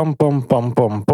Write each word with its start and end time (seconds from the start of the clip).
Пам-пам-пам-пам-пам. 0.00 1.09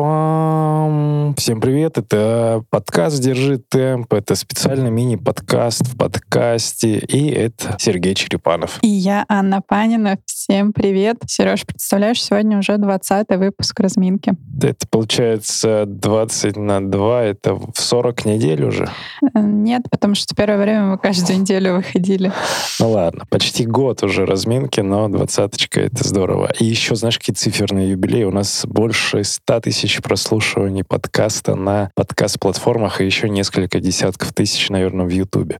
Всем 1.47 1.62
привет, 1.62 1.97
это 1.97 2.65
подкаст 2.70 3.21
«Держи 3.21 3.57
темп», 3.57 4.13
это 4.13 4.36
специальный 4.36 4.91
мини-подкаст 4.91 5.88
в 5.88 5.98
подкасте, 5.98 6.98
и 6.98 7.30
это 7.30 7.77
Сергей 7.80 8.16
Черепанов. 8.16 8.80
И 8.81 8.89
я, 8.89 9.23
Анна 9.30 9.62
Панина. 9.62 10.18
Всем 10.25 10.73
привет. 10.73 11.20
Сереж, 11.25 11.66
представляешь, 11.66 12.21
сегодня 12.21 12.57
уже 12.57 12.77
20 12.77 13.30
выпуск 13.38 13.80
разминки. 13.80 14.34
Это 14.62 14.86
получается 14.89 15.86
20 15.88 16.57
на 16.57 16.86
2, 16.86 17.23
это 17.23 17.54
в 17.54 17.71
40 17.75 18.25
недель 18.25 18.66
уже? 18.66 18.90
Э, 19.34 19.40
нет, 19.40 19.84
потому 19.90 20.16
что 20.16 20.35
первое 20.35 20.62
время 20.62 20.84
мы 20.84 20.98
каждую 20.98 21.40
неделю 21.40 21.77
выходили. 21.77 22.34
Ну 22.82 22.91
ладно, 22.91 23.23
почти 23.29 23.66
год 23.66 24.04
уже 24.04 24.26
разминки, 24.26 24.82
но 24.82 25.07
двадцаточка— 25.07 25.79
это 25.82 26.05
здорово. 26.05 26.52
И 26.59 26.66
еще, 26.66 26.95
знаешь, 26.95 27.18
какие 27.18 27.35
циферные 27.35 27.91
юбилеи? 27.91 28.26
У 28.26 28.32
нас 28.32 28.66
больше 28.66 29.23
100 29.23 29.62
тысяч 29.62 30.02
прослушиваний 30.02 30.84
подкаста 30.84 31.37
на 31.55 31.91
подкаст-платформах 31.96 33.02
и 33.02 33.05
еще 33.05 33.30
несколько 33.30 33.80
десятков 33.80 34.34
тысяч, 34.34 34.70
наверное, 34.70 35.05
в 35.05 35.09
Ютубе. 35.09 35.60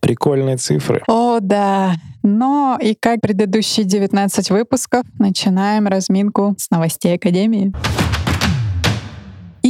Прикольные 0.00 0.56
цифры. 0.56 1.02
О, 1.08 1.38
да. 1.40 1.94
Но 2.22 2.78
и 2.80 2.94
как 2.94 3.20
предыдущие 3.20 3.84
19 3.84 4.50
выпусков, 4.50 5.04
начинаем 5.18 5.86
разминку 5.86 6.54
с 6.58 6.70
новостей 6.70 7.14
Академии. 7.14 7.72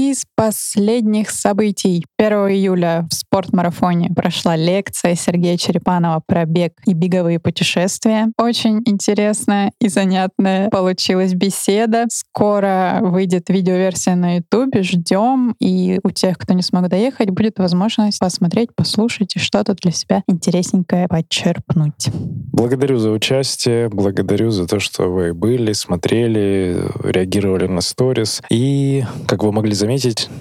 Из 0.09 0.25
последних 0.37 1.29
событий. 1.29 2.03
1 2.17 2.33
июля 2.48 3.07
в 3.11 3.15
спортмарафоне 3.15 4.09
прошла 4.17 4.57
лекция 4.57 5.15
Сергея 5.15 5.59
Черепанова 5.59 6.23
про 6.27 6.47
бег 6.47 6.73
и 6.87 6.95
беговые 6.95 7.39
путешествия. 7.39 8.28
Очень 8.39 8.81
интересная 8.87 9.70
и 9.83 9.89
занятная 9.89 10.70
получилась 10.70 11.34
беседа. 11.34 12.06
Скоро 12.09 13.00
выйдет 13.03 13.50
видеоверсия 13.50 14.15
на 14.15 14.37
YouTube. 14.37 14.77
Ждем. 14.81 15.55
И 15.61 16.00
у 16.03 16.11
тех, 16.11 16.39
кто 16.39 16.55
не 16.55 16.62
смог 16.62 16.89
доехать, 16.89 17.28
будет 17.28 17.59
возможность 17.59 18.19
посмотреть, 18.19 18.75
послушать 18.75 19.37
и 19.37 19.39
что-то 19.39 19.75
для 19.75 19.91
себя 19.91 20.22
интересненькое 20.27 21.06
подчерпнуть. 21.06 22.09
Благодарю 22.15 22.97
за 22.97 23.11
участие, 23.11 23.91
благодарю 23.91 24.53
за 24.53 24.67
то, 24.67 24.81
что 24.81 25.12
вы 25.12 25.34
были, 25.34 25.75
смотрели, 25.75 26.83
реагировали 27.05 27.67
на 27.67 27.83
сторис. 27.83 28.41
И, 28.48 29.05
как 29.27 29.43
вы 29.43 29.53
могли 29.53 29.75
заметить, 29.75 29.97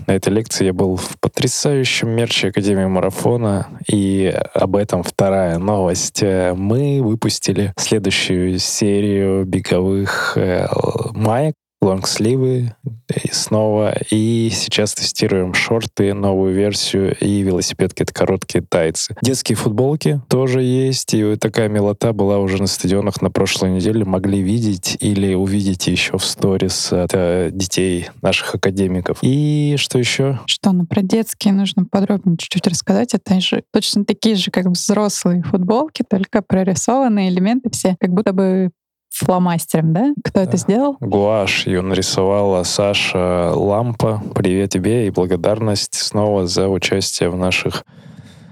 на 0.08 0.14
этой 0.14 0.34
лекции 0.34 0.66
я 0.66 0.74
был 0.74 0.96
в 0.96 1.20
потрясающем 1.20 2.10
мерче 2.10 2.50
Академии 2.50 2.86
Марафона, 2.86 3.68
и 3.92 4.34
об 4.54 4.76
этом 4.76 5.04
вторая 5.04 5.58
новость. 5.58 6.22
Мы 6.22 7.02
выпустили 7.02 7.74
следующую 7.78 8.60
серию 8.60 9.46
беговых 9.46 10.38
э, 10.38 10.68
маек, 11.14 11.56
лонгсливы 11.82 12.76
и 13.24 13.32
снова. 13.32 13.96
И 14.10 14.50
сейчас 14.52 14.94
тестируем 14.94 15.54
шорты, 15.54 16.14
новую 16.14 16.54
версию 16.54 17.16
и 17.20 17.42
велосипедки— 17.42 18.02
это 18.04 18.14
короткие 18.14 18.64
тайцы. 18.64 19.16
Детские 19.22 19.56
футболки 19.56 20.22
тоже 20.28 20.62
есть, 20.62 21.14
и 21.14 21.36
такая 21.36 21.70
милота 21.70 22.14
была 22.14 22.40
уже 22.40 22.58
на 22.62 22.68
стадионах 22.68 23.22
на 23.22 23.30
прошлой 23.30 23.72
неделе. 23.72 24.06
Могли 24.06 24.42
видеть 24.42 24.98
или 25.00 25.34
увидеть 25.34 25.88
еще 25.88 26.18
в 26.18 26.26
сторис 26.26 26.92
от 26.92 27.12
э, 27.14 27.50
детей 27.52 28.08
наших 28.22 28.56
академиков. 28.56 29.20
И 29.22 29.76
что 29.78 30.00
еще? 30.00 30.40
Что, 30.46 30.72
ну 30.72 30.86
про 30.86 31.02
детские 31.02 31.54
нужно 31.54 31.86
подробнее 31.86 32.38
чуть-чуть 32.38 32.68
рассказать. 32.68 33.14
Это 33.14 33.40
же 33.40 33.64
точно 33.72 34.06
такие 34.06 34.36
же, 34.36 34.52
как 34.52 34.66
взрослые 34.66 35.44
футболки, 35.44 36.04
только 36.08 36.42
прорисованные 36.42 37.30
элементы 37.30 37.70
все, 37.72 37.96
как 38.00 38.12
будто 38.12 38.34
бы 38.34 38.72
фломастером, 39.10 39.94
да? 39.94 40.14
Кто 40.24 40.42
это 40.42 40.58
сделал? 40.58 40.98
Гуашь. 41.00 41.68
Ее 41.68 41.82
нарисовала 41.82 42.64
Саша 42.64 43.52
Лампа. 43.54 44.22
Привет 44.36 44.72
тебе 44.72 45.08
и 45.08 45.10
благодарность 45.10 45.96
снова 45.96 46.48
за 46.48 46.68
участие 46.70 47.30
в 47.30 47.36
наших 47.36 47.84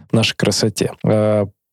в 0.09 0.13
нашей 0.13 0.35
красоте. 0.35 0.91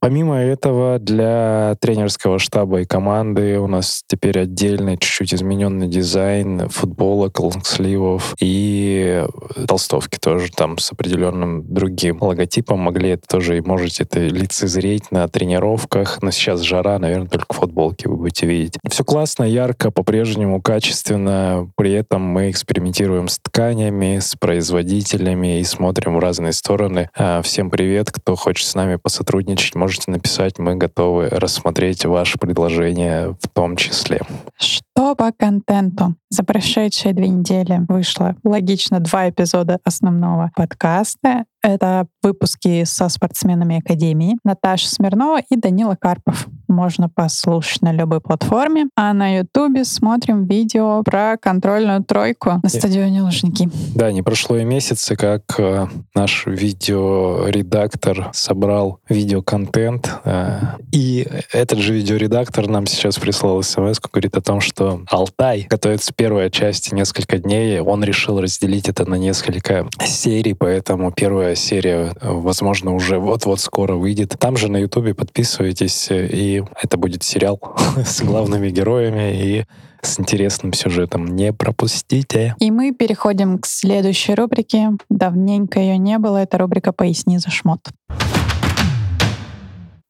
Помимо 0.03 0.35
этого, 0.35 0.99
для 0.99 1.77
тренерского 1.81 2.41
штаба 2.41 2.81
и 2.81 2.85
команды 2.85 3.61
у 3.61 3.69
нас 3.69 4.03
теперь 4.09 4.41
отдельный, 4.41 4.99
чуть-чуть 4.99 5.33
измененный 5.33 5.87
дизайн 5.87 6.69
футболок, 6.71 7.39
лонгсливов 7.39 8.35
и 8.41 9.25
толстовки 9.69 10.19
тоже 10.19 10.51
там 10.51 10.79
с 10.79 10.91
определенным 10.91 11.73
другим 11.73 12.21
логотипом. 12.21 12.81
Могли 12.81 13.11
это 13.11 13.29
тоже 13.29 13.59
и 13.59 13.61
можете 13.61 14.03
это 14.03 14.19
лицезреть 14.19 15.13
на 15.13 15.29
тренировках. 15.29 16.21
Но 16.21 16.33
сейчас 16.33 16.63
жара, 16.63 16.99
наверное, 16.99 17.29
только 17.29 17.55
футболки 17.55 18.09
вы 18.09 18.17
будете 18.17 18.47
видеть. 18.47 18.79
Все 18.91 19.05
классно, 19.05 19.45
ярко, 19.45 19.93
по-прежнему 19.93 20.61
качественно. 20.61 21.71
При 21.77 21.93
этом 21.93 22.23
мы 22.23 22.51
экспериментируем 22.51 23.29
с 23.29 23.39
тканями, 23.39 24.19
с 24.19 24.35
производителями 24.35 25.61
и 25.61 25.65
смотрим 25.65 26.17
в 26.17 26.19
разные 26.19 26.55
стороны. 26.55 27.09
А, 27.17 27.41
всем 27.43 27.71
привет, 27.71 28.11
кто 28.11 28.35
хочет 28.35 28.67
с 28.67 28.75
нами 28.75 28.97
посотрудничать, 28.97 29.77
может 29.77 29.92
можете 29.93 30.11
написать, 30.11 30.59
мы 30.59 30.75
готовы 30.77 31.29
рассмотреть 31.29 32.07
ваше 32.07 32.39
предложение 32.39 33.37
в 33.43 33.49
том 33.53 33.77
числе. 33.77 34.23
Что 34.59 35.15
по 35.15 35.31
контенту? 35.33 36.15
За 36.31 36.43
прошедшие 36.45 37.13
две 37.13 37.29
недели 37.29 37.85
вышло, 37.89 38.35
логично, 38.43 39.01
два 39.01 39.29
эпизода 39.29 39.81
основного 39.85 40.51
подкаста. 40.57 41.45
Это 41.63 42.07
выпуски 42.23 42.85
со 42.85 43.09
спортсменами 43.09 43.79
Академии 43.79 44.37
Наташа 44.45 44.89
Смирнова 44.89 45.41
и 45.49 45.57
Данила 45.57 45.97
Карпов. 46.01 46.49
Можно 46.69 47.09
послушать 47.09 47.83
на 47.83 47.93
любой 47.93 48.21
платформе. 48.21 48.87
А 48.97 49.13
на 49.13 49.39
Ютубе 49.39 49.85
смотрим 49.85 50.47
видео 50.47 51.03
про 51.05 51.37
контрольную 51.41 52.03
тройку 52.03 52.61
на 52.63 52.69
стадионе 52.69 53.23
Лужники. 53.23 53.71
Да, 53.95 54.11
не 54.11 54.23
прошло 54.23 54.57
и 54.57 54.65
месяца, 54.65 55.15
как 55.15 55.43
э, 55.59 55.87
наш 56.15 56.47
видеоредактор 56.47 58.31
собрал 58.33 59.01
видеоконтент. 59.09 60.11
Э, 60.25 60.61
и 60.91 61.29
этот 61.53 61.79
же 61.79 61.95
видеоредактор 61.95 62.69
нам 62.69 62.87
сейчас 62.87 63.19
прислал 63.19 63.63
смс 63.63 64.01
говорит 64.01 64.37
о 64.37 64.41
том, 64.41 64.61
что 64.61 65.03
Алтай 65.09 65.67
готовится 65.69 66.13
первая 66.15 66.51
часть 66.51 66.93
несколько 66.93 67.39
дней. 67.39 67.81
Он 67.81 68.03
решил 68.03 68.41
разделить 68.41 68.89
это 68.89 69.09
на 69.09 69.15
несколько 69.15 69.87
серий, 70.05 70.55
поэтому 70.55 71.13
первая 71.13 71.52
первая 71.53 71.57
серия, 71.57 72.15
возможно, 72.23 72.95
уже 72.95 73.19
вот-вот 73.19 73.61
скоро 73.61 73.95
выйдет. 73.95 74.37
Там 74.39 74.57
же 74.57 74.69
на 74.69 74.79
Ютубе 74.79 75.15
подписывайтесь, 75.15 76.09
и 76.11 76.65
это 76.83 76.97
будет 76.97 77.23
сериал 77.23 77.61
с 77.97 78.23
главными 78.23 78.71
героями 78.71 79.35
и 79.35 79.65
с 80.01 80.19
интересным 80.19 80.73
сюжетом. 80.73 81.27
Не 81.27 81.53
пропустите. 81.53 82.55
И 82.59 82.71
мы 82.71 82.93
переходим 82.93 83.59
к 83.59 83.67
следующей 83.67 84.35
рубрике. 84.35 84.93
Давненько 85.11 85.79
ее 85.79 85.99
не 85.99 86.19
было. 86.19 86.39
Это 86.39 86.59
рубрика 86.59 86.93
«Поясни 86.93 87.39
за 87.39 87.51
шмот». 87.51 87.81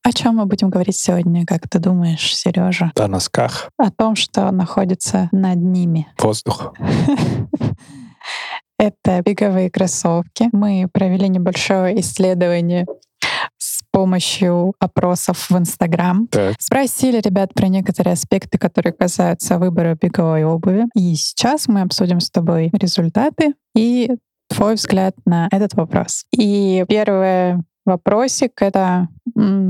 О 0.05 0.13
чем 0.13 0.37
мы 0.37 0.47
будем 0.47 0.71
говорить 0.71 0.97
сегодня, 0.97 1.45
как 1.47 1.69
ты 1.69 1.79
думаешь, 1.79 2.37
Сережа? 2.37 2.93
О 2.97 3.09
носках. 3.09 3.71
О 3.79 3.91
том, 3.91 4.15
что 4.17 4.51
находится 4.51 5.29
над 5.33 5.59
ними. 5.59 6.07
Воздух. 6.19 6.75
Это 8.83 9.23
беговые 9.23 9.71
кроссовки. 9.71 10.49
Мы 10.51 10.89
провели 10.93 11.29
небольшое 11.29 12.01
исследование 12.01 12.85
с 13.57 13.83
помощью 13.93 14.75
опросов 14.81 15.51
в 15.51 15.57
Инстаграм. 15.57 16.29
Спросили 16.59 17.21
ребят 17.21 17.55
про 17.55 17.69
некоторые 17.69 18.15
аспекты, 18.15 18.59
которые 18.59 18.93
касаются 18.93 19.61
выбора 19.61 19.95
беговой 19.95 20.43
обуви. 20.43 20.87
И 20.97 21.15
сейчас 21.15 21.69
мы 21.69 21.83
обсудим 21.83 22.19
с 22.19 22.29
тобой 22.29 22.71
результаты 22.73 23.55
и 23.77 24.11
твой 24.49 24.75
взгляд 24.75 25.15
на 25.27 25.47
этот 25.53 25.75
вопрос. 25.75 26.25
И 26.37 26.85
первое 26.89 27.63
вопросик— 27.85 28.53
это 28.63 29.09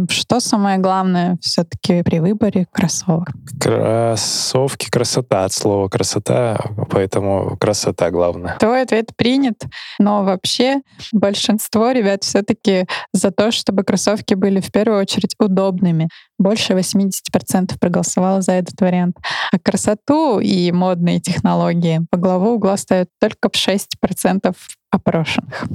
что 0.08 0.40
самое 0.40 0.78
главное 0.78 1.38
все-таки 1.40 2.02
при 2.02 2.18
выборе 2.18 2.66
кроссовок? 2.72 3.28
Кроссовки, 3.60 4.90
красота 4.90 5.44
от 5.44 5.52
слова 5.52 5.88
красота, 5.88 6.58
поэтому 6.90 7.56
красота 7.58 8.10
главное. 8.10 8.56
Твой 8.58 8.82
ответ 8.82 9.14
принят, 9.16 9.62
но 9.98 10.24
вообще 10.24 10.82
большинство 11.12 11.92
ребят 11.92 12.24
все-таки 12.24 12.86
за 13.12 13.30
то, 13.30 13.50
чтобы 13.52 13.84
кроссовки 13.84 14.34
были 14.34 14.60
в 14.60 14.72
первую 14.72 15.00
очередь 15.00 15.34
удобными. 15.38 16.08
Больше 16.38 16.72
80% 16.72 17.78
проголосовало 17.78 18.42
за 18.42 18.52
этот 18.52 18.80
вариант. 18.80 19.16
А 19.52 19.58
красоту 19.58 20.40
и 20.40 20.72
модные 20.72 21.20
технологии 21.20 22.00
по 22.10 22.18
главу 22.18 22.54
угла 22.54 22.76
ставят 22.76 23.08
только 23.20 23.48
в 23.48 23.54
6% 23.54 24.54
опрошенных. 24.90 25.66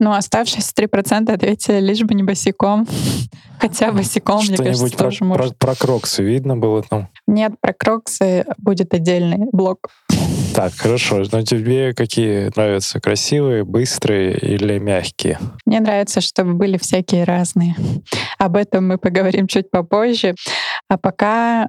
Ну, 0.00 0.12
оставшиеся 0.12 0.72
3% 0.74 1.30
ответили 1.30 1.78
лишь 1.78 2.02
бы 2.02 2.14
не 2.14 2.22
босиком. 2.22 2.88
Хотя 3.60 3.92
босиком, 3.92 4.42
мне 4.46 4.56
кажется, 4.56 4.96
про, 4.96 5.04
тоже 5.04 5.24
может. 5.24 5.58
Про, 5.58 5.66
про 5.66 5.74
кроксы 5.76 6.22
видно 6.22 6.56
было 6.56 6.82
там? 6.82 7.08
Нет, 7.26 7.52
про 7.60 7.74
кроксы 7.74 8.46
будет 8.56 8.94
отдельный 8.94 9.46
блок. 9.52 9.90
Так, 10.54 10.72
хорошо. 10.72 11.22
Но 11.30 11.42
тебе 11.42 11.92
какие 11.92 12.50
нравятся? 12.56 12.98
Красивые, 12.98 13.64
быстрые 13.64 14.36
или 14.38 14.78
мягкие? 14.78 15.38
Мне 15.66 15.80
нравится, 15.80 16.22
чтобы 16.22 16.54
были 16.54 16.78
всякие 16.78 17.24
разные. 17.24 17.76
Об 18.38 18.56
этом 18.56 18.88
мы 18.88 18.96
поговорим 18.96 19.46
чуть 19.46 19.70
попозже. 19.70 20.34
А 20.88 20.96
пока 20.96 21.68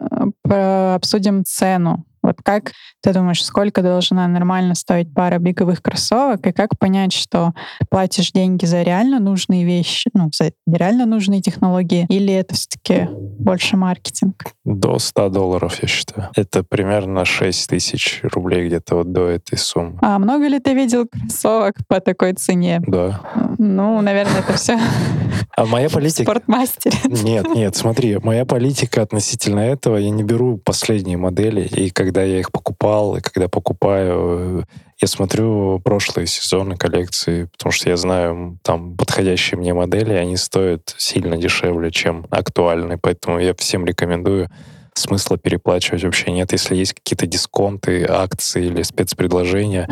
э, 0.50 0.94
обсудим 0.96 1.44
цену 1.46 2.06
Вот 2.24 2.38
как 2.44 2.72
ты 3.02 3.14
думаешь, 3.14 3.44
сколько 3.44 3.82
должна 3.82 4.28
нормально 4.28 4.76
стоить 4.76 5.14
пара 5.14 5.40
беговых 5.40 5.82
кроссовок, 5.82 6.46
и 6.46 6.52
как 6.52 6.78
понять, 6.78 7.14
что 7.14 7.54
платишь 7.90 8.32
деньги 8.32 8.66
за 8.66 8.84
реально 8.84 9.20
нужные 9.20 9.66
вещи, 9.66 10.10
ну, 10.14 10.30
за 10.34 10.52
реально 10.68 11.06
нужные 11.06 11.42
технологии, 11.42 12.06
или 12.10 12.34
это 12.34 12.54
все-таки 12.54 13.08
больше 13.40 13.78
маркетинг? 13.78 14.46
До 14.66 15.00
100 15.00 15.30
долларов, 15.30 15.82
я 15.82 15.88
считаю. 15.88 16.30
Это 16.36 16.64
примерно 16.64 17.26
6 17.26 17.70
тысяч 17.70 18.20
рублей 18.24 18.68
где-то 18.68 18.98
вот 18.98 19.12
до 19.12 19.28
этой 19.28 19.58
суммы. 19.58 19.98
А 20.02 20.20
много 20.20 20.48
ли 20.48 20.60
ты 20.60 20.74
видел 20.74 21.08
кроссовок 21.08 21.76
по 21.88 22.00
такой 22.00 22.34
цене? 22.34 22.82
Да. 22.86 23.22
Ну, 23.58 24.02
наверное, 24.02 24.40
это 24.40 24.54
все 24.54 24.80
а 25.56 25.66
моя 25.66 25.90
политика... 25.90 26.24
Спортмастере. 26.24 26.98
Нет, 27.06 27.48
нет, 27.56 27.76
смотри, 27.76 28.18
моя 28.18 28.46
политика 28.46 29.02
относительно 29.02 29.60
этого, 29.60 29.98
я 29.98 30.10
не 30.10 30.24
беру 30.24 30.58
последние 30.58 31.18
модели, 31.18 31.62
и 31.62 31.90
когда 31.90 32.11
я 32.20 32.40
их 32.40 32.52
покупал, 32.52 33.16
и 33.16 33.22
когда 33.22 33.48
покупаю, 33.48 34.66
я 35.02 35.08
смотрю 35.08 35.80
прошлые 35.80 36.28
сезоны 36.28 36.76
коллекции, 36.76 37.46
потому 37.46 37.72
что 37.72 37.90
я 37.90 37.96
знаю 37.96 38.60
там 38.64 38.98
подходящие 38.98 39.58
мне 39.58 39.74
модели, 39.74 40.14
они 40.14 40.36
стоят 40.36 40.94
сильно 40.98 41.38
дешевле, 41.38 41.92
чем 41.92 42.26
актуальные, 42.30 42.98
поэтому 42.98 43.40
я 43.40 43.54
всем 43.56 43.86
рекомендую 43.86 44.50
смысла 44.94 45.38
переплачивать 45.38 46.04
вообще 46.04 46.32
нет. 46.32 46.52
Если 46.52 46.76
есть 46.76 46.94
какие-то 46.94 47.26
дисконты, 47.26 48.06
акции 48.06 48.66
или 48.66 48.82
спецпредложения, 48.82 49.88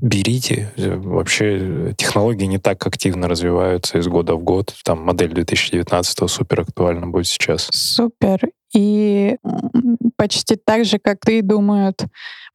берите. 0.00 0.70
Вообще 0.76 1.94
технологии 1.96 2.44
не 2.44 2.58
так 2.58 2.86
активно 2.86 3.28
развиваются 3.28 3.98
из 3.98 4.06
года 4.06 4.34
в 4.34 4.42
год. 4.42 4.74
Там 4.84 5.02
модель 5.02 5.32
2019 5.32 6.30
супер 6.30 6.60
актуальна 6.60 7.06
будет 7.06 7.26
сейчас. 7.26 7.68
Супер. 7.72 8.50
И 8.74 9.36
почти 10.16 10.56
так 10.56 10.84
же, 10.84 10.98
как 10.98 11.20
ты, 11.24 11.42
думают 11.42 12.06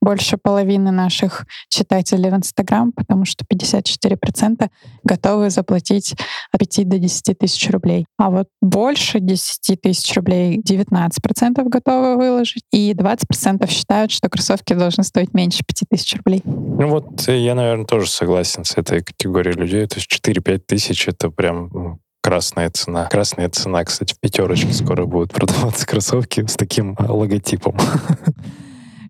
больше 0.01 0.37
половины 0.37 0.91
наших 0.91 1.45
читателей 1.69 2.29
в 2.29 2.35
Инстаграм, 2.35 2.91
потому 2.91 3.25
что 3.25 3.45
54% 3.45 4.69
готовы 5.03 5.49
заплатить 5.49 6.15
от 6.51 6.59
5 6.59 6.87
до 6.87 6.99
10 6.99 7.37
тысяч 7.37 7.69
рублей. 7.69 8.05
А 8.17 8.29
вот 8.29 8.47
больше 8.61 9.19
10 9.19 9.81
тысяч 9.81 10.15
рублей 10.15 10.61
19% 10.61 11.63
готовы 11.65 12.15
выложить, 12.15 12.63
и 12.71 12.93
20% 12.93 13.69
считают, 13.69 14.11
что 14.11 14.29
кроссовки 14.29 14.73
должны 14.73 15.03
стоить 15.03 15.33
меньше 15.33 15.63
5 15.65 15.89
тысяч 15.89 16.15
рублей. 16.15 16.41
Ну 16.45 16.87
вот 16.87 17.27
я, 17.27 17.55
наверное, 17.55 17.85
тоже 17.85 18.09
согласен 18.09 18.63
с 18.63 18.77
этой 18.77 19.03
категорией 19.03 19.55
людей. 19.55 19.85
То 19.87 19.97
есть 19.97 20.07
4-5 20.11 20.59
тысяч— 20.59 21.07
это 21.09 21.29
прям 21.29 21.99
красная 22.21 22.69
цена. 22.69 23.07
Красная 23.07 23.49
цена, 23.49 23.83
кстати, 23.83 24.13
в 24.13 24.19
пятерочке 24.19 24.73
скоро 24.73 25.05
будут 25.05 25.33
продаваться 25.33 25.85
кроссовки 25.85 26.45
с 26.45 26.55
таким 26.55 26.95
логотипом. 26.99 27.77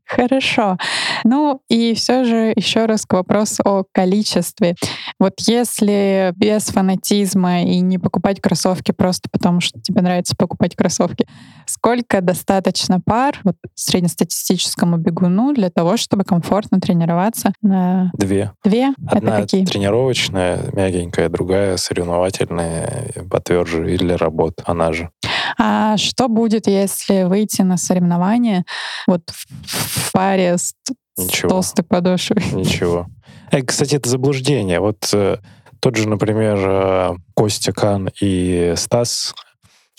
Хорошо. 0.09 0.77
Ну 1.23 1.61
и 1.69 1.93
все 1.93 2.23
же 2.23 2.51
еще 2.55 2.85
раз 2.85 3.05
к 3.05 3.13
вопросу 3.13 3.61
о 3.63 3.83
количестве. 3.91 4.75
Вот 5.19 5.33
если 5.41 6.33
без 6.35 6.63
фанатизма 6.65 7.61
и 7.61 7.79
не 7.79 7.99
покупать 7.99 8.41
кроссовки 8.41 8.91
просто 8.91 9.29
потому, 9.31 9.61
что 9.61 9.79
тебе 9.79 10.01
нравится 10.01 10.35
покупать 10.35 10.75
кроссовки, 10.75 11.27
сколько 11.67 12.21
достаточно 12.21 12.99
пар 12.99 13.39
вот, 13.43 13.55
среднестатистическому 13.75 14.97
бегуну 14.97 15.53
для 15.53 15.69
того, 15.69 15.95
чтобы 15.95 16.23
комфортно 16.23 16.79
тренироваться? 16.79 17.53
На... 17.61 18.11
Две. 18.15 18.51
Две? 18.63 18.93
Одна 19.07 19.33
Это 19.33 19.41
какие? 19.41 19.65
тренировочная, 19.65 20.59
мягенькая, 20.73 21.29
другая 21.29 21.77
соревновательная, 21.77 23.13
потверже, 23.29 23.93
или 23.93 24.13
работа, 24.13 24.63
она 24.65 24.91
же. 24.91 25.11
А 25.57 25.97
что 25.97 26.27
будет, 26.27 26.67
если 26.67 27.23
выйти 27.23 27.61
на 27.61 27.77
соревнования 27.77 28.65
вот 29.07 29.21
в 29.31 30.11
паре 30.11 30.57
с, 30.57 30.73
Ничего. 31.17 31.49
с 31.49 31.51
толстой 31.51 31.85
подошвой? 31.85 32.43
Ничего. 32.51 33.07
Э, 33.51 33.61
кстати, 33.61 33.95
это 33.95 34.09
заблуждение. 34.09 34.79
Вот 34.79 35.09
э, 35.13 35.37
тот 35.79 35.95
же, 35.95 36.07
например, 36.07 36.57
э, 36.59 37.15
Костя 37.33 37.71
Кан 37.71 38.09
и 38.21 38.73
Стас 38.75 39.33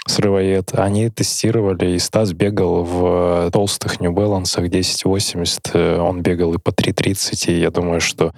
срывоед, 0.06 0.72
они 0.74 1.10
тестировали, 1.10 1.92
и 1.92 1.98
Стас 1.98 2.32
бегал 2.32 2.84
в 2.84 3.50
толстых 3.52 4.00
New 4.00 4.12
Balance 4.12 4.56
1080, 4.56 5.70
э, 5.74 5.98
он 5.98 6.22
бегал 6.22 6.54
и 6.54 6.58
по 6.58 6.70
3.30, 6.70 7.52
и 7.52 7.60
я 7.60 7.70
думаю, 7.70 8.00
что 8.00 8.32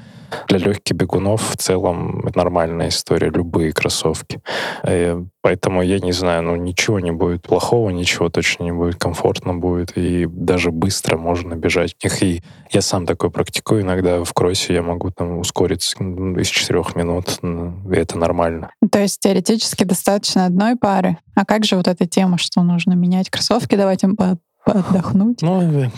для 0.49 0.59
легких 0.59 0.97
бегунов 0.97 1.51
в 1.51 1.57
целом 1.57 2.31
нормальная 2.35 2.89
история, 2.89 3.31
любые 3.31 3.73
кроссовки. 3.73 4.41
Э, 4.83 5.23
поэтому 5.43 5.83
я 5.83 5.99
не 5.99 6.13
знаю, 6.13 6.43
ну 6.43 6.57
ничего 6.57 7.01
не 7.01 7.11
будет 7.11 7.43
плохого, 7.43 7.91
ничего 7.91 8.31
точно 8.31 8.65
не 8.65 8.73
будет, 8.73 8.97
комфортно 8.97 9.55
будет, 9.55 9.97
и 9.97 10.27
даже 10.27 10.71
быстро 10.71 11.19
можно 11.19 11.55
бежать 11.55 11.97
в 11.99 12.05
них. 12.05 12.23
И 12.23 12.43
я 12.71 12.81
сам 12.81 13.05
такой 13.05 13.31
практикую 13.31 13.83
иногда 13.83 14.25
в 14.25 14.33
кроссе, 14.33 14.75
я 14.75 14.83
могу 14.83 15.11
там 15.11 15.39
ускориться 15.39 16.03
из 16.03 16.49
четырех 16.49 16.97
минут, 16.97 17.39
и 17.43 17.95
это 17.95 18.17
нормально. 18.17 18.71
То 18.91 19.01
есть 19.01 19.21
теоретически 19.21 19.85
достаточно 19.85 20.47
одной 20.47 20.77
пары? 20.77 21.19
А 21.35 21.45
как 21.45 21.65
же 21.65 21.77
вот 21.77 21.89
эта 21.89 22.07
тема, 22.07 22.39
что 22.39 22.63
нужно 22.63 22.93
менять 22.93 23.29
кроссовки, 23.29 23.75
давать 23.75 24.05
им 24.05 24.17
по 24.17 24.39
отдохнуть. 24.65 25.43
Ну, 25.43 25.85
э, 25.85 25.91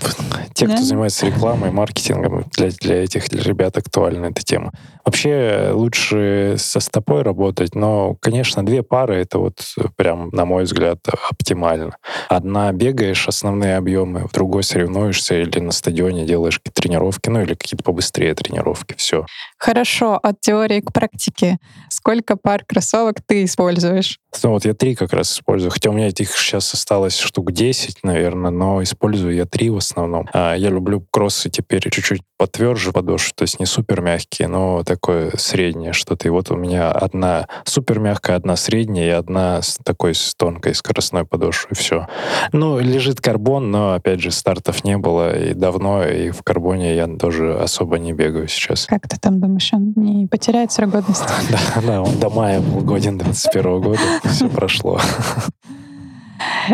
те, 0.55 0.67
кто 0.67 0.77
да? 0.77 0.83
занимается 0.83 1.27
рекламой, 1.27 1.71
маркетингом, 1.71 2.45
для, 2.57 2.71
для 2.71 3.05
этих 3.05 3.29
ребят 3.29 3.77
актуальна 3.77 4.27
эта 4.27 4.43
тема. 4.43 4.73
Вообще 5.05 5.71
лучше 5.73 6.55
со 6.59 6.81
стопой 6.81 7.23
работать, 7.23 7.75
но, 7.75 8.17
конечно, 8.21 8.65
две 8.65 8.83
пары— 8.83 9.17
это 9.17 9.39
вот 9.39 9.61
прям, 9.97 10.31
на 10.31 10.45
мой 10.45 10.65
взгляд, 10.65 10.99
оптимально. 11.31 11.97
Одна 12.29 12.73
бегаешь 12.73 13.29
основные 13.29 13.77
объемы, 13.77 14.27
в 14.27 14.33
другой 14.33 14.63
соревнуешься 14.63 15.35
или 15.35 15.61
на 15.61 15.73
стадионе 15.73 16.25
делаешь 16.25 16.59
какие-то 16.59 16.83
тренировки, 16.83 17.29
ну 17.29 17.43
или 17.43 17.55
какие-то 17.55 17.85
побыстрее 17.85 18.35
тренировки, 18.35 18.95
все. 18.97 19.27
Хорошо, 19.59 20.19
от 20.23 20.41
теории 20.41 20.81
к 20.81 20.93
практике. 20.93 21.59
Сколько 21.89 22.37
пар 22.37 22.65
кроссовок 22.67 23.17
ты 23.27 23.45
используешь? 23.45 24.19
Ну 24.43 24.51
вот 24.51 24.65
я 24.65 24.75
три 24.75 24.95
как 24.95 25.13
раз 25.13 25.33
использую, 25.33 25.71
хотя 25.71 25.91
у 25.91 25.93
меня 25.93 26.09
этих 26.09 26.37
сейчас 26.37 26.73
осталось 26.75 27.19
штук 27.19 27.53
10, 27.53 28.03
наверное, 28.03 28.51
но 28.51 28.83
использую 28.83 29.35
я 29.35 29.45
три 29.45 29.71
в 29.71 29.77
основном. 29.77 30.29
А 30.33 30.55
я 30.55 30.71
люблю 30.71 31.07
кроссы 31.11 31.51
теперь 31.51 31.89
чуть-чуть 31.91 32.23
потверже 32.37 32.93
подошвы, 32.93 33.33
то 33.37 33.43
есть 33.43 33.61
не 33.61 33.67
супер 33.67 34.01
мягкие, 34.01 34.49
но 34.49 34.83
такое 34.95 35.33
среднее 35.37 35.93
что-то. 35.93 36.29
И 36.29 36.31
вот 36.31 36.53
у 36.53 36.57
меня 36.57 36.93
одна 36.93 37.49
супер 37.65 37.99
мягкая, 37.99 38.37
одна 38.37 38.55
средняя 38.55 39.07
и 39.07 39.11
одна 39.11 39.61
с 39.61 39.77
такой 39.85 40.15
с 40.15 40.35
тонкой 40.37 40.75
скоростной 40.75 41.25
подошвой. 41.25 41.75
Все. 41.75 42.07
Ну, 42.53 42.79
лежит 42.79 43.21
карбон, 43.21 43.73
но, 43.73 43.95
опять 43.95 44.21
же, 44.21 44.31
стартов 44.31 44.85
не 44.85 44.97
было 44.97 45.37
и 45.37 45.53
давно, 45.53 46.05
и 46.05 46.31
в 46.31 46.45
карбоне 46.45 46.95
я 46.95 47.09
тоже 47.09 47.59
особо 47.59 47.99
не 47.99 48.13
бегаю 48.13 48.47
сейчас. 48.47 48.87
Как 48.87 49.09
ты 49.09 49.19
там 49.19 49.41
думаешь, 49.41 49.71
он 49.73 49.95
не 49.97 50.27
потеряет 50.27 50.71
срок 50.71 50.91
годности? 50.91 51.25
Да, 51.51 51.83
да, 51.87 52.03
он 52.03 52.19
до 52.19 52.31
мая 52.31 52.61
был 52.61 52.81
годен 52.81 53.19
21 53.19 53.81
года, 53.81 54.01
все 54.25 54.49
прошло. 54.49 55.01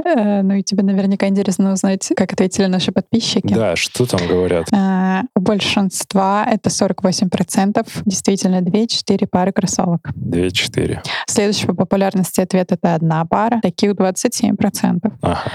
Э, 0.05 0.43
ну 0.43 0.55
и 0.55 0.63
тебе 0.63 0.83
наверняка 0.83 1.29
интересно 1.29 1.73
узнать, 1.73 2.09
как 2.17 2.33
ответили 2.33 2.67
наши 2.67 2.93
подписчики. 2.93 3.53
Да, 3.53 3.77
что 3.77 4.07
там 4.07 4.27
говорят? 4.27 4.73
Э, 4.73 5.23
у 5.35 5.41
большинства 5.41 6.47
это 6.51 6.71
48%, 6.71 7.87
действительно 8.05 8.61
2-4 8.61 9.27
пары 9.27 9.53
кроссовок. 9.53 10.11
2-4. 10.15 11.01
Следующий 11.27 11.67
по 11.67 11.75
популярности 11.75 12.41
ответ— 12.41 12.73
это 12.73 12.95
одна 12.95 13.25
пара, 13.25 13.61
таких 13.61 13.93
27%. 13.93 15.13
Ага 15.23 15.53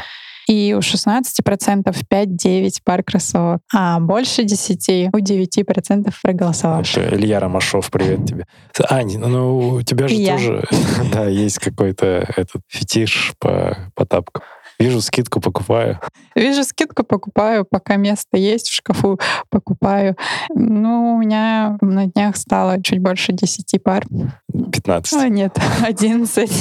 и 0.47 0.73
у 0.73 0.79
16% 0.79 1.95
5-9 2.09 2.77
пар 2.83 3.03
кроссовок, 3.03 3.61
а 3.73 3.99
больше 3.99 4.43
10 4.43 5.09
у 5.13 5.17
9% 5.17 6.13
проголосовавших. 6.21 7.03
Это 7.03 7.15
Илья 7.15 7.39
Ромашов, 7.39 7.89
привет 7.91 8.25
тебе. 8.25 8.45
Ань, 8.89 9.17
ну 9.17 9.69
у 9.69 9.81
тебя 9.81 10.07
же 10.07 10.15
Я. 10.15 10.33
тоже 10.37 10.63
да, 11.13 11.25
есть 11.25 11.59
какой-то 11.59 12.05
этот 12.35 12.61
фетиш 12.67 13.33
по, 13.39 13.77
по 13.95 14.05
тапкам. 14.05 14.43
Вижу 14.77 14.99
скидку, 14.99 15.39
покупаю. 15.39 15.99
Вижу 16.35 16.63
скидку, 16.63 17.03
покупаю, 17.03 17.65
пока 17.69 17.95
место 17.95 18.37
есть 18.37 18.67
в 18.67 18.73
шкафу, 18.73 19.19
покупаю. 19.49 20.17
Ну, 20.53 21.15
у 21.15 21.19
меня 21.19 21.77
на 21.79 22.07
днях 22.07 22.35
стало 22.35 22.83
чуть 22.83 22.99
больше 22.99 23.31
10 23.31 23.81
пар. 23.81 24.05
15. 24.51 25.13
О, 25.13 25.29
нет, 25.29 25.57
11. 25.81 26.51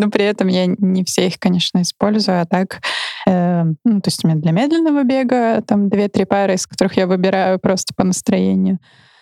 Но 0.00 0.08
при 0.08 0.24
этом 0.24 0.48
я 0.48 0.64
не 0.66 1.04
все 1.04 1.26
их, 1.26 1.38
конечно, 1.38 1.82
использую, 1.82 2.40
а 2.40 2.46
так, 2.46 2.80
э, 3.26 3.64
ну, 3.84 4.00
то 4.00 4.08
есть 4.08 4.24
у 4.24 4.28
меня 4.28 4.40
для 4.40 4.50
медленного 4.52 5.04
бега 5.04 5.60
там 5.60 5.90
две-три 5.90 6.24
пары, 6.24 6.54
из 6.54 6.66
которых 6.66 6.96
я 6.96 7.06
выбираю 7.06 7.58
просто 7.58 7.92
по 7.94 8.02
настроению. 8.02 8.78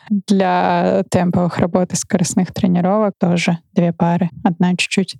Для 0.09 1.03
темповых 1.11 1.59
работ 1.59 1.93
и 1.93 1.97
скоростных 1.97 2.55
тренировок 2.55 3.15
тоже 3.19 3.59
две 3.75 3.93
пары. 3.93 4.31
Одна 4.43 4.75
чуть-чуть 4.75 5.17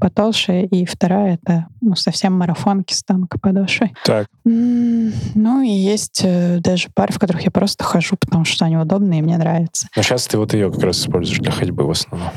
потолще, 0.00 0.64
и 0.64 0.84
вторая— 0.86 1.38
это 1.42 1.66
ну, 1.80 1.94
совсем 1.94 2.32
марафонки 2.32 2.94
с 2.94 3.04
тонкой 3.04 3.38
подошвой. 3.38 3.94
Так. 4.04 4.26
Ну 4.44 5.62
и 5.62 5.68
есть 5.68 6.22
э, 6.24 6.58
даже 6.60 6.88
пары, 6.94 7.12
в 7.12 7.18
которых 7.18 7.42
я 7.42 7.50
просто 7.50 7.84
хожу, 7.84 8.16
потому 8.16 8.44
что 8.44 8.64
они 8.64 8.76
удобные 8.76 9.20
и 9.20 9.22
мне 9.22 9.36
нравятся. 9.36 9.86
Но 9.94 10.02
сейчас 10.02 10.26
ты 10.26 10.36
вот 10.36 10.52
ее 10.52 10.72
как 10.72 10.82
раз 10.82 10.98
используешь 11.00 11.38
для 11.38 11.52
ходьбы 11.52 11.86
в 11.86 11.90
основном. 11.90 12.30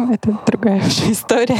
Ну, 0.00 0.14
это 0.14 0.38
другая 0.46 0.78
уже 0.78 1.12
история. 1.12 1.58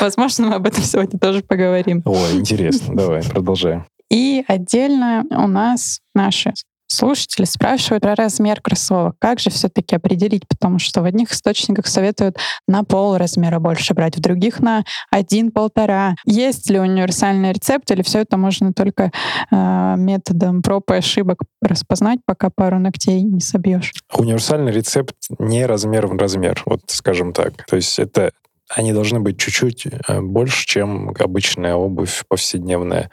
Возможно, 0.00 0.46
мы 0.46 0.54
об 0.54 0.68
этом 0.68 0.84
сегодня 0.84 1.18
тоже 1.18 1.42
поговорим. 1.42 2.00
О, 2.04 2.14
интересно. 2.32 2.94
Давай, 2.94 3.24
продолжаем. 3.24 3.84
И 4.08 4.44
отдельно 4.46 5.24
у 5.30 5.48
нас 5.48 5.98
наши 6.14 6.54
слушатели 6.96 7.44
спрашивают 7.44 8.02
про 8.02 8.14
размер 8.14 8.60
кроссовок. 8.60 9.16
Как 9.18 9.38
же 9.38 9.50
все-таки 9.50 9.94
определить? 9.94 10.48
Потому 10.48 10.78
что 10.78 11.02
в 11.02 11.04
одних 11.04 11.32
источниках 11.32 11.86
советуют 11.86 12.38
на 12.66 12.82
пол 12.84 13.16
размера 13.16 13.58
больше 13.58 13.94
брать, 13.94 14.16
в 14.16 14.20
других 14.20 14.60
на 14.60 14.84
один-полтора. 15.10 16.14
Есть 16.24 16.70
ли 16.70 16.80
универсальный 16.80 17.52
рецепт 17.52 17.90
или 17.90 18.02
все 18.02 18.20
это 18.20 18.36
можно 18.36 18.72
только 18.72 19.12
э, 19.50 19.94
методом 19.96 20.62
проб 20.62 20.90
и 20.90 20.94
ошибок 20.94 21.40
распознать, 21.62 22.20
пока 22.24 22.50
пару 22.50 22.78
ногтей 22.78 23.22
не 23.22 23.40
собьешь? 23.40 23.92
Универсальный 24.14 24.72
рецепт 24.72 25.16
не 25.38 25.66
размер 25.66 26.06
в 26.06 26.16
размер, 26.16 26.62
вот 26.66 26.80
скажем 26.86 27.32
так. 27.32 27.64
То 27.66 27.76
есть 27.76 27.98
это 27.98 28.32
они 28.68 28.92
должны 28.92 29.20
быть 29.20 29.38
чуть-чуть 29.38 29.86
э, 29.86 30.20
больше, 30.20 30.66
чем 30.66 31.14
обычная 31.18 31.74
обувь 31.74 32.24
повседневная. 32.28 33.10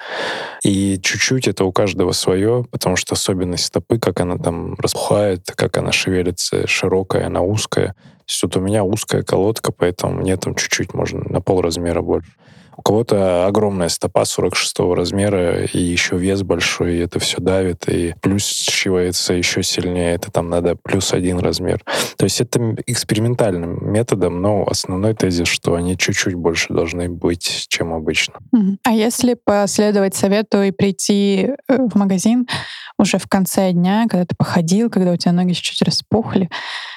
И 0.63 0.99
чуть-чуть 1.01 1.47
это 1.47 1.63
у 1.65 1.71
каждого 1.71 2.11
свое, 2.11 2.65
потому 2.71 2.95
что 2.95 3.13
особенность 3.13 3.65
стопы, 3.65 3.99
как 3.99 4.19
она 4.19 4.37
там 4.37 4.75
распухает, 4.75 5.51
как 5.55 5.77
она 5.77 5.91
шевелится, 5.91 6.65
широкая, 6.67 7.27
она 7.27 7.41
узкая. 7.41 7.89
То 7.89 8.29
есть 8.29 8.43
вот 8.43 8.57
у 8.57 8.61
меня 8.61 8.83
узкая 8.83 9.21
колодка, 9.21 9.71
поэтому 9.71 10.13
мне 10.15 10.37
там 10.37 10.55
чуть-чуть 10.55 10.93
можно 10.93 11.23
на 11.29 11.41
пол 11.41 11.61
размера 11.61 12.01
больше. 12.01 12.31
У 12.75 12.81
кого-то 12.81 13.45
огромная 13.45 13.89
стопа 13.89 14.25
46 14.25 14.79
размера, 14.95 15.63
и 15.65 15.79
еще 15.79 16.17
вес 16.17 16.43
большой, 16.43 16.95
и 16.95 16.99
это 16.99 17.19
все 17.19 17.39
давит, 17.39 17.87
и 17.87 18.15
плюс 18.21 18.45
счивается 18.45 19.33
еще 19.33 19.63
сильнее, 19.63 20.15
это 20.15 20.31
там 20.31 20.49
надо 20.49 20.75
плюс 20.75 21.13
один 21.13 21.39
размер. 21.39 21.83
То 22.17 22.25
есть 22.25 22.41
это 22.41 22.75
экспериментальным 22.85 23.91
методом, 23.91 24.41
но 24.41 24.65
основной 24.67 25.13
тезис, 25.13 25.47
что 25.47 25.75
они 25.75 25.97
чуть-чуть 25.97 26.35
больше 26.35 26.73
должны 26.73 27.09
быть, 27.09 27.65
чем 27.69 27.93
обычно. 27.93 28.35
А 28.83 28.91
если 28.91 29.35
последовать 29.35 30.15
совету 30.15 30.61
и 30.61 30.71
прийти 30.71 31.51
э, 31.67 31.77
в 31.77 31.95
магазин 31.95 32.47
уже 32.97 33.17
в 33.17 33.27
конце 33.27 33.71
дня, 33.71 34.05
когда 34.09 34.25
ты 34.25 34.35
походил, 34.35 34.89
когда 34.89 35.11
у 35.11 35.17
тебя 35.17 35.31
ноги 35.31 35.53
чуть-чуть 35.53 35.81
распухли, 35.81 36.49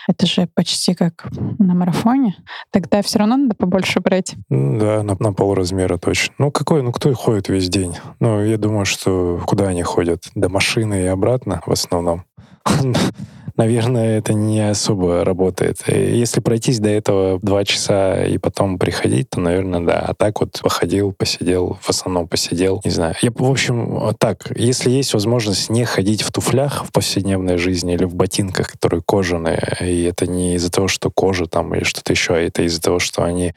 это 0.08 0.26
же 0.26 0.48
почти 0.54 0.94
как 0.94 1.26
на 1.58 1.74
марафоне, 1.74 2.36
тогда 2.70 3.02
все 3.02 3.18
равно 3.18 3.36
надо 3.36 3.54
побольше 3.56 4.00
брать. 4.00 4.34
Да, 4.48 5.02
на, 5.02 5.16
на 5.18 5.32
пол 5.32 5.54
размера 5.54 5.98
точно. 5.98 6.34
Ну, 6.38 6.50
какой, 6.50 6.82
ну, 6.82 6.92
кто 6.92 7.12
ходит 7.14 7.48
весь 7.48 7.68
день? 7.68 7.96
Ну, 8.20 8.42
я 8.42 8.56
думаю, 8.56 8.84
что 8.84 9.40
куда 9.46 9.68
они 9.68 9.82
ходят? 9.82 10.24
До 10.34 10.48
машины 10.48 11.02
и 11.02 11.06
обратно 11.06 11.62
в 11.66 11.72
основном. 11.72 12.24
наверное, 13.56 14.18
это 14.18 14.32
не 14.32 14.60
особо 14.68 15.24
работает. 15.24 15.78
Если 15.86 16.40
пройтись 16.40 16.78
до 16.78 16.88
этого 16.88 17.38
два 17.40 17.64
часа 17.64 18.24
и 18.24 18.38
потом 18.38 18.78
приходить, 18.78 19.30
то, 19.30 19.40
наверное, 19.40 19.80
да. 19.80 20.04
А 20.08 20.14
так 20.14 20.40
вот 20.40 20.60
походил, 20.62 21.12
посидел, 21.12 21.78
в 21.80 21.90
основном 21.90 22.28
посидел, 22.28 22.80
не 22.84 22.90
знаю. 22.90 23.14
Я, 23.22 23.30
в 23.34 23.50
общем, 23.50 24.14
так, 24.18 24.50
если 24.56 24.90
есть 24.90 25.14
возможность 25.14 25.70
не 25.70 25.84
ходить 25.84 26.22
в 26.22 26.32
туфлях 26.32 26.84
в 26.84 26.92
повседневной 26.92 27.58
жизни 27.58 27.94
или 27.94 28.04
в 28.04 28.14
ботинках, 28.14 28.72
которые 28.72 29.02
кожаные, 29.06 29.76
и 29.80 30.04
это 30.04 30.26
не 30.26 30.54
из-за 30.56 30.70
того, 30.70 30.88
что 30.88 31.10
кожа 31.10 31.46
там 31.46 31.74
или 31.74 31.84
что-то 31.84 32.12
еще, 32.12 32.34
а 32.34 32.38
это 32.38 32.62
из-за 32.62 32.80
того, 32.80 32.98
что 32.98 33.22
они 33.22 33.54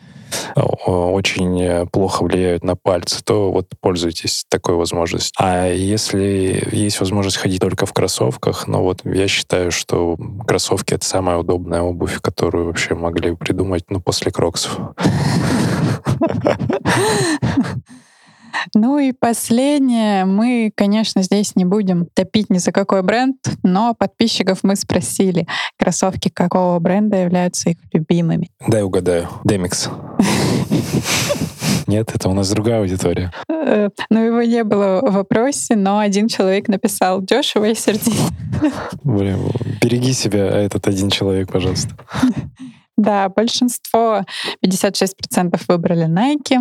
очень 0.55 1.88
плохо 1.88 2.24
влияют 2.24 2.63
на 2.63 2.75
пальцы, 2.75 3.24
то 3.24 3.51
вот 3.51 3.69
пользуйтесь 3.81 4.46
такой 4.48 4.75
возможностью. 4.75 5.34
А 5.39 5.67
если 5.67 6.67
есть 6.72 7.00
возможность 7.00 7.38
ходить 7.38 7.62
только 7.62 7.88
в 7.88 7.93
кроссовках, 7.93 8.67
ну 8.67 8.84
вот 8.84 9.01
я 9.05 9.27
считаю, 9.27 9.72
что 9.79 10.17
кроссовки— 10.45 10.93
это 10.95 11.05
самая 11.05 11.38
удобная 11.38 11.81
обувь, 11.81 12.19
которую 12.21 12.65
вообще 12.65 12.93
могли 12.93 13.36
придумать, 13.36 13.86
ну, 13.89 14.00
после 14.00 14.31
кроксов. 14.31 14.77
Ну 18.75 19.00
и 19.00 19.13
последнее. 19.13 20.25
Мы, 20.25 20.71
конечно, 20.75 21.24
здесь 21.24 21.55
не 21.55 21.65
будем 21.65 22.07
топить 22.13 22.50
ни 22.50 22.57
за 22.57 22.71
какой 22.71 23.03
бренд, 23.03 23.38
но 23.63 23.95
подписчиков 23.98 24.59
мы 24.63 24.75
спросили, 24.75 25.48
кроссовки 25.77 26.29
какого 26.29 26.77
бренда 26.79 27.17
являются 27.17 27.69
их 27.69 27.77
любимыми. 27.93 28.50
Дай 28.67 28.83
угадаю. 28.83 29.29
Демикс. 29.43 29.89
Нет, 31.89 32.12
это 32.13 32.29
у 32.29 32.34
нас 32.34 32.48
другая 32.51 32.81
аудитория. 32.81 33.31
Э, 33.50 33.89
ну, 34.12 34.24
его 34.24 34.43
не 34.43 34.63
было 34.63 35.01
в 35.01 35.12
вопросе, 35.12 35.75
но 35.75 35.98
один 35.98 36.27
человек 36.27 36.67
написал 36.67 37.19
дешево 37.19 37.65
и 37.65 37.74
сердито. 37.74 38.31
Блин, 39.03 39.39
береги 39.81 40.13
себя, 40.13 40.46
этот 40.46 40.88
один 40.88 41.10
человек, 41.10 41.51
пожалуйста. 41.51 41.96
Да, 42.96 43.29
большинство, 43.29 44.25
56% 44.62 45.58
выбрали 45.69 46.05
Nike, 46.05 46.58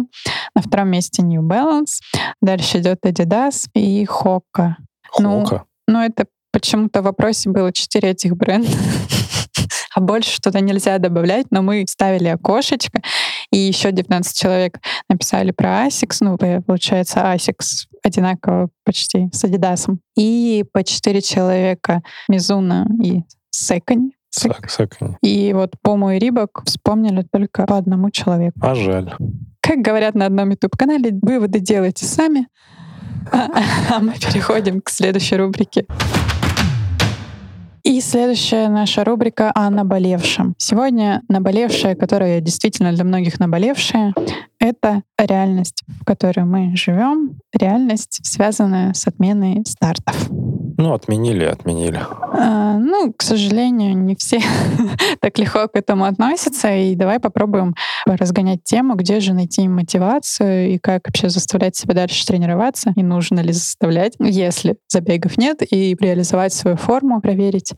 на 0.55 0.63
втором 0.63 0.91
месте 0.91 1.21
New 1.21 1.43
Balance, 1.43 1.99
дальше 2.41 2.79
идет 2.79 3.05
Adidas 3.05 3.67
и 3.75 4.05
Hoka. 4.05 4.75
Ну, 5.19 5.45
ну, 5.89 6.01
это 6.01 6.27
почему-то 6.53 7.01
в 7.01 7.07
вопросе 7.07 7.51
было 7.51 7.73
четыре 7.73 8.11
этих 8.11 8.37
бренда. 8.37 8.71
а 9.95 10.01
больше 10.01 10.41
туда 10.41 10.61
нельзя 10.61 10.99
добавлять, 10.99 11.47
но 11.51 11.63
мы 11.63 11.85
ставили 11.89 12.29
окошечко, 12.29 13.01
и 13.53 13.59
еще 13.59 13.93
19 13.93 14.37
человек 14.37 14.79
написали 15.09 15.51
про 15.51 15.87
ASICS, 15.87 16.17
ну, 16.21 16.39
получается, 16.63 17.21
ASICS 17.21 17.87
одинаково 18.03 18.69
почти 18.85 19.29
с 19.33 19.45
Adidas. 19.45 19.97
И 20.17 20.65
по 20.73 20.83
4 20.83 21.21
человека 21.21 22.03
Мизуна 22.29 22.87
и 23.03 23.23
Секони. 23.51 24.13
Секони. 24.31 25.17
И 25.23 25.53
вот 25.53 25.75
Пому 25.83 26.11
и 26.11 26.19
Рибок 26.19 26.63
вспомнили 26.65 27.23
только 27.23 27.67
по 27.67 27.79
одному 27.79 28.11
человеку. 28.11 28.59
А 28.63 28.75
жаль. 28.75 29.15
Как 29.61 29.79
говорят 29.79 30.15
на 30.15 30.27
одном 30.27 30.51
YouTube-канале, 30.51 31.19
выводы 31.21 31.61
делайте 31.61 32.05
сами. 32.05 32.49
А, 33.33 33.49
а 33.97 34.01
мы 34.01 34.15
переходим 34.15 34.81
к 34.81 34.91
следующей 34.91 35.37
рубрике. 35.37 35.87
И 37.85 38.01
следующая 38.01 38.69
наша 38.69 39.05
рубрика 39.05 39.53
о 39.55 39.71
наболевшем. 39.71 40.55
Сегодня 40.59 41.23
наболевшее, 41.29 41.95
которое 41.95 42.41
действительно 42.41 42.93
для 42.93 43.05
многих 43.05 43.39
наболевшее, 43.39 44.13
это 44.59 45.03
реальность, 45.19 45.83
в 45.87 46.05
которой 46.05 46.45
мы 46.45 46.77
живем, 46.77 47.39
реальность, 47.53 48.21
связанная 48.25 48.93
с 48.95 49.07
отменой 49.07 49.65
стартов. 49.67 50.29
Ну, 50.77 50.93
отменили, 50.93 51.45
отменили. 51.45 52.01
А, 52.01 52.77
ну, 52.79 53.13
к 53.13 53.23
сожалению, 53.23 53.97
не 53.97 54.15
все 54.17 54.41
так 55.21 55.39
легко 55.39 55.69
к 55.69 55.77
этому 55.77 56.05
относятся. 56.05 56.75
И 56.75 56.95
давай 56.95 57.21
попробуем 57.21 57.75
разгонять 58.07 58.65
тему, 58.65 58.95
где 58.95 59.21
же 59.21 59.33
найти 59.33 59.67
мотивацию 59.69 60.75
и 60.75 60.79
как 60.79 61.07
вообще 61.07 61.29
заставлять 61.29 61.77
себя 61.77 61.95
дальше 61.95 62.27
тренироваться, 62.27 62.93
и 62.97 63.03
нужно 63.03 63.41
ли 63.41 63.53
заставлять, 63.53 64.15
если 64.19 64.77
забегов 64.89 65.39
нет, 65.39 65.63
и 65.71 65.97
реализовать 65.99 66.53
свою 66.53 66.77
форму, 66.77 67.21
проверить 67.21 67.73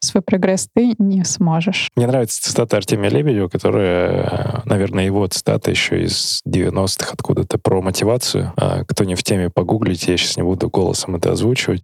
свой 0.00 0.22
прогресс 0.22 0.68
ты 0.74 0.94
не 0.98 1.24
сможешь. 1.24 1.90
Мне 1.96 2.06
нравится 2.06 2.42
цитата 2.42 2.76
Артемия 2.76 3.10
Лебедева, 3.10 3.48
которая, 3.48 4.62
наверное, 4.64 5.04
его 5.04 5.26
цитата 5.26 5.70
еще 5.70 6.02
из 6.02 6.40
90-х 6.46 7.12
откуда-то 7.12 7.58
про 7.58 7.80
мотивацию. 7.80 8.52
А, 8.56 8.84
кто 8.84 9.04
не 9.04 9.14
в 9.14 9.22
теме, 9.22 9.50
погуглите, 9.50 10.12
я 10.12 10.18
сейчас 10.18 10.36
не 10.36 10.42
буду 10.42 10.68
голосом 10.68 11.16
это 11.16 11.32
озвучивать. 11.32 11.82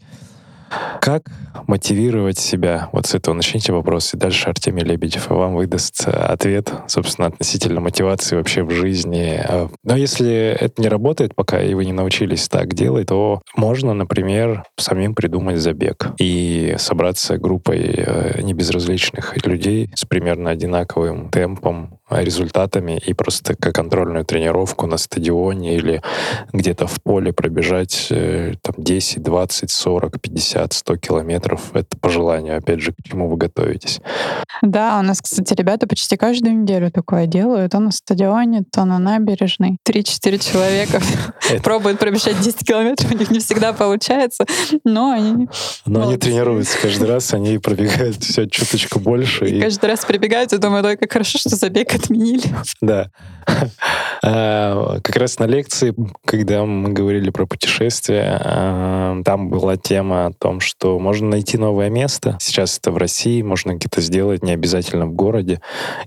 Как 1.01 1.25
мотивировать 1.67 2.39
себя? 2.39 2.89
Вот 2.93 3.07
с 3.07 3.15
этого 3.15 3.35
начните 3.35 3.73
вопрос, 3.73 4.15
и 4.15 4.17
дальше 4.17 4.49
Артемий 4.51 4.85
Лебедев 4.85 5.31
вам 5.31 5.55
выдаст 5.55 6.07
э, 6.07 6.11
ответ, 6.11 6.73
собственно, 6.87 7.29
относительно 7.29 7.81
мотивации 7.81 8.37
вообще 8.37 8.63
в 8.63 8.71
жизни. 8.71 9.41
А, 9.43 9.69
но 9.83 9.97
если 9.97 10.31
это 10.33 10.81
не 10.81 10.89
работает 10.89 11.35
пока, 11.35 11.61
и 11.61 11.75
вы 11.75 11.87
не 11.87 11.93
научились 11.93 12.49
так 12.49 12.75
делать, 12.75 13.09
то 13.09 13.43
можно, 13.57 13.95
например, 13.95 14.65
самим 14.77 15.15
придумать 15.15 15.59
забег 15.59 16.09
и 16.19 16.75
собраться 16.79 17.39
группой 17.39 17.95
э, 17.97 18.43
небезразличных 18.43 19.45
людей 19.47 19.91
с 19.95 20.05
примерно 20.05 20.51
одинаковым 20.51 21.31
темпом, 21.31 22.01
результатами 22.11 23.01
и 23.05 23.15
просто 23.15 23.55
как 23.55 23.75
контрольную 23.75 24.25
тренировку 24.25 24.87
на 24.87 24.97
стадионе 24.97 25.77
или 25.77 26.03
где-то 26.53 26.87
в 26.87 27.01
поле 27.03 27.33
пробежать 27.33 28.09
э, 28.11 28.55
там 28.63 28.75
10, 28.77 29.23
20, 29.23 29.71
40, 29.71 30.21
50, 30.21 30.60
100 30.69 30.97
километров. 30.97 31.75
Это 31.75 31.97
по 31.99 32.11
желанию, 32.11 32.57
опять 32.57 32.81
же, 32.81 32.93
к 32.93 33.03
чему 33.03 33.29
вы 33.29 33.37
готовитесь. 33.37 34.01
Да, 34.63 34.99
у 34.99 35.03
нас, 35.03 35.21
кстати, 35.23 35.55
ребята 35.55 35.87
почти 35.87 36.17
каждую 36.17 36.63
неделю 36.63 36.91
такое 36.91 37.27
делают. 37.27 37.73
То 37.73 37.79
на 37.79 37.91
стадионе, 37.91 38.65
то 38.71 38.85
на 38.85 38.99
набережной. 38.99 39.79
3-4 39.89 40.39
человека 40.39 41.01
пробуют 41.63 41.99
пробежать 41.99 42.41
10 42.41 42.67
километров, 42.67 43.11
у 43.11 43.17
них 43.17 43.31
не 43.31 43.39
всегда 43.39 43.73
получается, 43.73 44.45
но 44.85 45.13
они... 45.13 45.49
Но 45.87 46.03
они 46.03 46.17
тренируются 46.17 46.79
каждый 46.81 47.09
раз, 47.09 47.33
они 47.33 47.59
пробегают 47.59 48.23
все 48.23 48.47
чуточку 48.47 48.99
больше. 49.01 49.47
И, 49.47 49.61
каждый 49.61 49.87
раз 49.87 50.05
прибегают 50.05 50.53
и 50.53 50.59
думают, 50.59 50.87
ой, 50.87 50.97
как 50.97 51.13
хорошо, 51.13 51.39
что 51.39 51.57
забег 51.57 51.95
отменили. 51.95 52.45
Да. 52.81 53.11
А, 54.23 55.01
как 55.01 55.17
раз 55.17 55.39
на 55.39 55.45
лекции, 55.45 55.95
когда 56.25 56.65
мы 56.65 56.91
говорили 56.91 57.31
про 57.31 57.47
путешествия, 57.47 58.39
а, 58.41 59.23
там 59.25 59.49
была 59.49 59.77
тема 59.77 60.27
о 60.27 60.33
том, 60.33 60.61
что 60.61 60.99
можно 60.99 61.29
найти 61.29 61.57
новое 61.57 61.89
место. 61.89 62.37
Сейчас 62.41 62.79
это 62.79 62.91
в 62.91 62.99
России, 62.99 63.43
можно 63.43 63.75
где-то 63.75 64.01
сделать, 64.01 64.43
не 64.43 64.53
обязательно 64.53 65.07
в 65.07 65.13
городе 65.13 65.61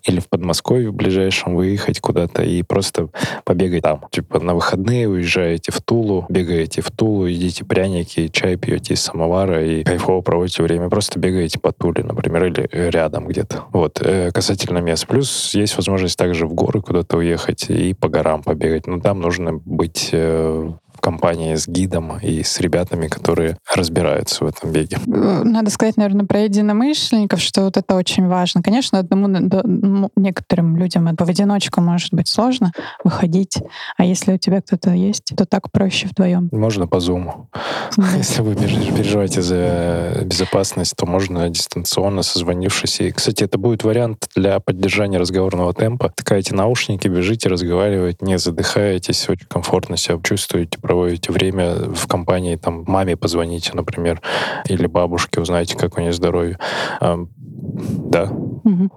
или 0.04 0.20
в 0.20 0.30
Подмосковье 0.30 0.90
в 0.90 0.94
ближайшем 0.94 1.56
выехать 1.56 2.00
куда-то 2.00 2.44
и 2.44 2.62
просто 2.62 3.10
побегать 3.46 3.84
там. 3.84 4.06
Типа 4.12 4.40
на 4.40 4.54
выходные 4.54 5.10
уезжаете 5.10 5.72
в 5.72 5.82
Тулу, 5.82 6.26
бегаете 6.30 6.82
в 6.82 6.92
Тулу, 6.92 7.26
едите 7.26 7.66
пряники, 7.66 8.28
чай 8.28 8.58
пьете 8.58 8.94
из 8.94 9.02
самовара 9.02 9.66
и 9.66 9.84
кайфово 9.84 10.22
проводите 10.22 10.64
время. 10.64 10.90
Просто 10.90 11.20
бегаете 11.20 11.60
по 11.60 11.72
Туле, 11.72 12.04
например, 12.04 12.46
или 12.46 12.70
рядом 12.72 13.28
где-то. 13.28 13.64
Вот. 13.72 14.00
Э, 14.02 14.32
касательно 14.32 14.80
мест. 14.80 15.08
Плюс 15.08 15.54
есть 15.56 15.76
возможность 15.78 16.18
также 16.18 16.46
в 16.46 16.54
горы 16.54 16.82
куда-то 16.82 17.18
уехать 17.18 17.70
и 17.70 17.94
по 18.04 18.10
горам 18.10 18.44
побегать. 18.44 18.86
Но 18.86 19.00
там 19.00 19.22
нужно 19.22 19.54
быть 19.54 20.10
э, 20.12 20.72
компании 21.04 21.56
с 21.56 21.68
гидом 21.68 22.18
и 22.20 22.44
с 22.44 22.62
ребятами, 22.62 23.10
которые 23.10 23.58
разбираются 23.76 24.46
в 24.46 24.48
этом 24.48 24.72
беге. 24.72 24.98
Надо 25.06 25.70
сказать, 25.70 25.98
наверное, 25.98 26.26
про 26.26 26.40
единомышленников, 26.40 27.42
что 27.42 27.64
вот 27.64 27.76
это 27.76 27.96
очень 27.96 28.26
важно. 28.28 28.64
Конечно, 28.64 29.00
одному 29.00 29.28
ну, 29.28 30.10
некоторым 30.16 30.78
людям 30.78 31.14
в 31.14 31.30
одиночку 31.30 31.82
может 31.82 32.14
быть 32.14 32.30
сложно 32.30 32.72
выходить, 33.04 33.58
а 33.98 34.06
если 34.06 34.34
у 34.34 34.38
тебя 34.38 34.62
кто-то 34.62 34.92
есть, 34.92 35.34
то 35.36 35.46
так 35.46 35.72
проще 35.72 36.08
вдвоем. 36.08 36.48
Можно 36.54 36.88
по 36.88 37.02
зуму. 37.02 37.50
Если 38.18 38.42
вы 38.42 38.56
переживаете 38.56 39.42
за 39.42 40.22
безопасность, 40.24 40.96
то 40.96 41.06
можно 41.06 41.50
дистанционно, 41.50 42.24
созвонившись. 42.24 43.02
И, 43.02 43.12
кстати, 43.12 43.44
это 43.44 43.58
будет 43.58 43.84
вариант 43.84 44.30
для 44.36 44.60
поддержания 44.60 45.18
разговорного 45.18 45.74
темпа. 45.74 46.14
Такаете 46.16 46.56
наушники, 46.56 47.08
бежите, 47.08 47.50
разговаривать, 47.50 48.22
не 48.22 48.38
задыхаетесь, 48.38 49.28
очень 49.28 49.48
комфортно 49.48 49.98
себя 49.98 50.18
чувствуете, 50.24 50.78
проводите 50.94 51.32
время 51.32 51.74
в 51.74 52.08
компании, 52.08 52.56
там, 52.56 52.84
маме 52.88 53.18
позвоните, 53.18 53.72
например, 53.74 54.22
или 54.70 54.86
бабушке, 54.86 55.42
узнаете, 55.42 55.76
как 55.76 55.98
у 55.98 56.02
нее 56.02 56.14
здоровье. 56.14 56.60
Да. 57.02 58.24
Угу. 58.30 58.92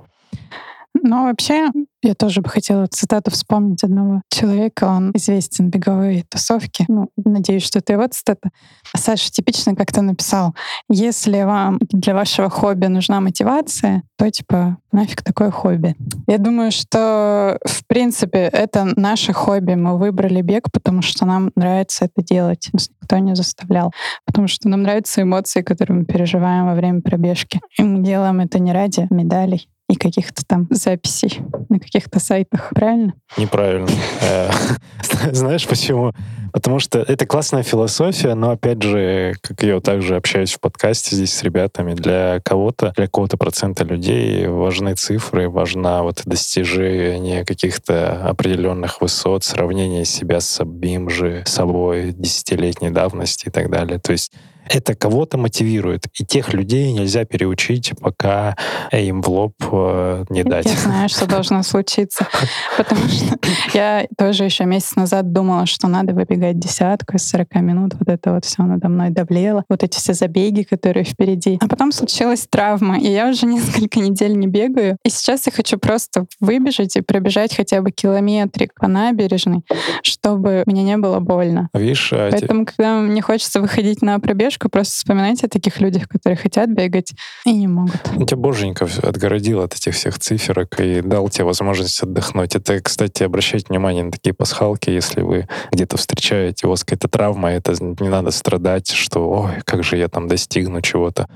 Но 1.02 1.24
вообще 1.24 1.70
я 2.06 2.14
тоже 2.14 2.40
бы 2.40 2.48
хотела 2.48 2.86
цитату 2.86 3.30
вспомнить 3.30 3.82
одного 3.82 4.22
человека. 4.30 4.84
Он 4.84 5.10
известен 5.14 5.66
в 5.66 5.70
беговой 5.70 6.24
тусовке. 6.28 6.84
Ну, 6.88 7.10
надеюсь, 7.16 7.64
что 7.64 7.80
это 7.80 7.94
его 7.94 8.06
цитата. 8.06 8.50
Саша 8.94 9.30
типично 9.30 9.74
как-то 9.74 10.02
написал, 10.02 10.54
если 10.88 11.42
вам 11.42 11.78
для 11.90 12.14
вашего 12.14 12.48
хобби 12.48 12.86
нужна 12.86 13.20
мотивация, 13.20 14.02
то 14.16 14.30
типа 14.30 14.78
нафиг 14.92 15.22
такое 15.22 15.50
хобби. 15.50 15.96
Я 16.28 16.38
думаю, 16.38 16.70
что 16.70 17.58
в 17.64 17.86
принципе 17.86 18.38
это 18.38 18.84
наше 18.96 19.32
хобби. 19.32 19.74
Мы 19.74 19.98
выбрали 19.98 20.40
бег, 20.42 20.70
потому 20.72 21.02
что 21.02 21.26
нам 21.26 21.50
нравится 21.56 22.04
это 22.04 22.24
делать. 22.24 22.68
Нас 22.72 22.88
никто 23.00 23.18
не 23.18 23.34
заставлял. 23.34 23.92
Потому 24.24 24.46
что 24.46 24.68
нам 24.68 24.82
нравятся 24.82 25.22
эмоции, 25.22 25.62
которые 25.62 25.98
мы 25.98 26.04
переживаем 26.04 26.66
во 26.66 26.74
время 26.74 27.02
пробежки. 27.02 27.60
И 27.78 27.82
мы 27.82 28.02
делаем 28.02 28.40
это 28.40 28.58
не 28.60 28.72
ради 28.72 29.08
медалей 29.10 29.68
и 29.88 29.94
каких-то 29.94 30.44
там 30.44 30.66
записей 30.70 31.40
на 31.68 31.78
каких-то 31.78 32.18
сайтах, 32.18 32.70
правильно? 32.74 33.14
Неправильно. 33.36 33.88
Э, 34.20 34.50
знаешь 35.32 35.66
почему? 35.66 36.12
Потому 36.52 36.80
что 36.80 37.00
это 37.00 37.26
классная 37.26 37.62
философия, 37.62 38.34
но 38.34 38.50
опять 38.50 38.82
же, 38.82 39.34
как 39.42 39.62
я 39.62 39.78
также 39.80 40.16
общаюсь 40.16 40.54
в 40.54 40.60
подкасте 40.60 41.14
здесь 41.14 41.34
с 41.34 41.42
ребятами, 41.42 41.94
для 41.94 42.40
кого-то, 42.42 42.92
для 42.96 43.06
какого-то 43.06 43.36
процента 43.36 43.84
людей 43.84 44.46
важны 44.48 44.94
цифры, 44.94 45.48
важна 45.48 46.02
вот 46.02 46.22
достижение 46.24 47.44
каких-то 47.44 48.26
определенных 48.26 49.00
высот, 49.00 49.44
сравнение 49.44 50.04
себя 50.04 50.40
с 50.40 50.48
самим 50.48 51.10
же 51.10 51.44
собой 51.46 52.12
десятилетней 52.12 52.90
давности 52.90 53.48
и 53.48 53.50
так 53.50 53.70
далее. 53.70 53.98
То 53.98 54.12
есть 54.12 54.32
это 54.68 54.94
кого-то 54.94 55.38
мотивирует. 55.38 56.06
И 56.18 56.24
тех 56.24 56.52
людей 56.52 56.92
нельзя 56.92 57.24
переучить, 57.24 57.92
пока 58.00 58.56
им 58.92 59.22
в 59.22 59.28
лоб 59.28 59.54
э, 59.72 60.24
не 60.30 60.44
дать. 60.44 60.66
Я 60.66 60.76
знаю, 60.76 61.08
что 61.08 61.26
должно 61.26 61.62
случиться. 61.62 62.26
Потому 62.76 63.08
что 63.08 63.38
я 63.74 64.06
тоже 64.16 64.44
еще 64.44 64.64
месяц 64.64 64.96
назад 64.96 65.32
думала, 65.32 65.66
что 65.66 65.88
надо 65.88 66.14
выбегать 66.14 66.58
десятку 66.58 67.16
из 67.16 67.28
40 67.28 67.54
минут. 67.56 67.94
Вот 67.98 68.08
это 68.08 68.32
вот 68.32 68.44
все 68.44 68.62
надо 68.62 68.88
мной 68.88 69.10
давлело. 69.10 69.64
Вот 69.68 69.82
эти 69.82 69.96
все 69.98 70.14
забеги, 70.14 70.62
которые 70.62 71.04
впереди. 71.04 71.58
А 71.60 71.68
потом 71.68 71.92
случилась 71.92 72.46
травма, 72.48 72.98
и 72.98 73.08
я 73.08 73.28
уже 73.28 73.46
несколько 73.46 74.00
недель 74.00 74.36
не 74.36 74.46
бегаю. 74.46 74.96
И 75.04 75.10
сейчас 75.10 75.46
я 75.46 75.52
хочу 75.52 75.78
просто 75.78 76.26
выбежать 76.40 76.96
и 76.96 77.00
пробежать 77.00 77.54
хотя 77.54 77.80
бы 77.82 77.90
километрик 77.90 78.72
по 78.74 78.88
набережной, 78.88 79.62
чтобы 80.02 80.62
мне 80.66 80.82
не 80.82 80.96
было 80.96 81.20
больно. 81.20 81.68
Видишь, 81.74 82.12
а 82.12 82.30
Поэтому, 82.30 82.64
когда 82.66 83.00
мне 83.00 83.22
хочется 83.22 83.60
выходить 83.60 84.02
на 84.02 84.18
пробежку, 84.18 84.55
поддержку, 84.56 84.68
просто 84.68 84.94
вспоминайте 84.94 85.46
о 85.46 85.48
таких 85.48 85.80
людях, 85.80 86.08
которые 86.08 86.36
хотят 86.36 86.70
бегать 86.70 87.12
и 87.44 87.52
не 87.52 87.68
могут. 87.68 87.96
Ну, 88.14 88.26
тебя 88.26 88.38
Боженька 88.38 88.88
отгородил 89.02 89.62
от 89.62 89.74
этих 89.74 89.94
всех 89.94 90.18
циферок 90.18 90.80
и 90.80 91.00
дал 91.02 91.28
тебе 91.28 91.44
возможность 91.44 92.02
отдохнуть. 92.02 92.56
Это, 92.56 92.80
кстати, 92.80 93.22
обращайте 93.22 93.66
внимание 93.68 94.04
на 94.04 94.10
такие 94.10 94.34
пасхалки, 94.34 94.90
если 94.90 95.22
вы 95.22 95.48
где-то 95.72 95.96
встречаете, 95.96 96.66
у 96.66 96.70
вас 96.70 96.84
какая-то 96.84 97.08
травма, 97.08 97.50
это 97.50 97.74
не 97.80 98.08
надо 98.08 98.30
страдать, 98.30 98.90
что 98.90 99.28
ой, 99.28 99.62
как 99.64 99.84
же 99.84 99.96
я 99.96 100.08
там 100.08 100.28
достигну 100.28 100.80
чего-то. 100.80 101.28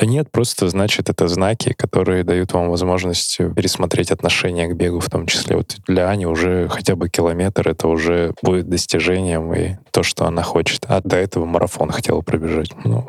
Нет, 0.00 0.30
просто 0.30 0.68
значит, 0.68 1.10
это 1.10 1.28
знаки, 1.28 1.72
которые 1.72 2.24
дают 2.24 2.52
вам 2.52 2.70
возможность 2.70 3.38
пересмотреть 3.38 4.10
отношение 4.10 4.68
к 4.68 4.74
бегу 4.74 5.00
в 5.00 5.10
том 5.10 5.26
числе. 5.26 5.56
Вот 5.56 5.76
для 5.86 6.08
Ани 6.08 6.26
уже 6.26 6.68
хотя 6.68 6.96
бы 6.96 7.08
километр 7.08 7.68
это 7.68 7.88
уже 7.88 8.32
будет 8.42 8.68
достижением 8.68 9.52
и 9.54 9.76
то, 9.90 10.02
что 10.02 10.26
она 10.26 10.42
хочет. 10.42 10.84
А 10.88 11.00
до 11.02 11.16
этого 11.16 11.44
марафон 11.44 11.90
хотела 11.90 12.20
пробежать. 12.20 12.70
Ну, 12.84 13.08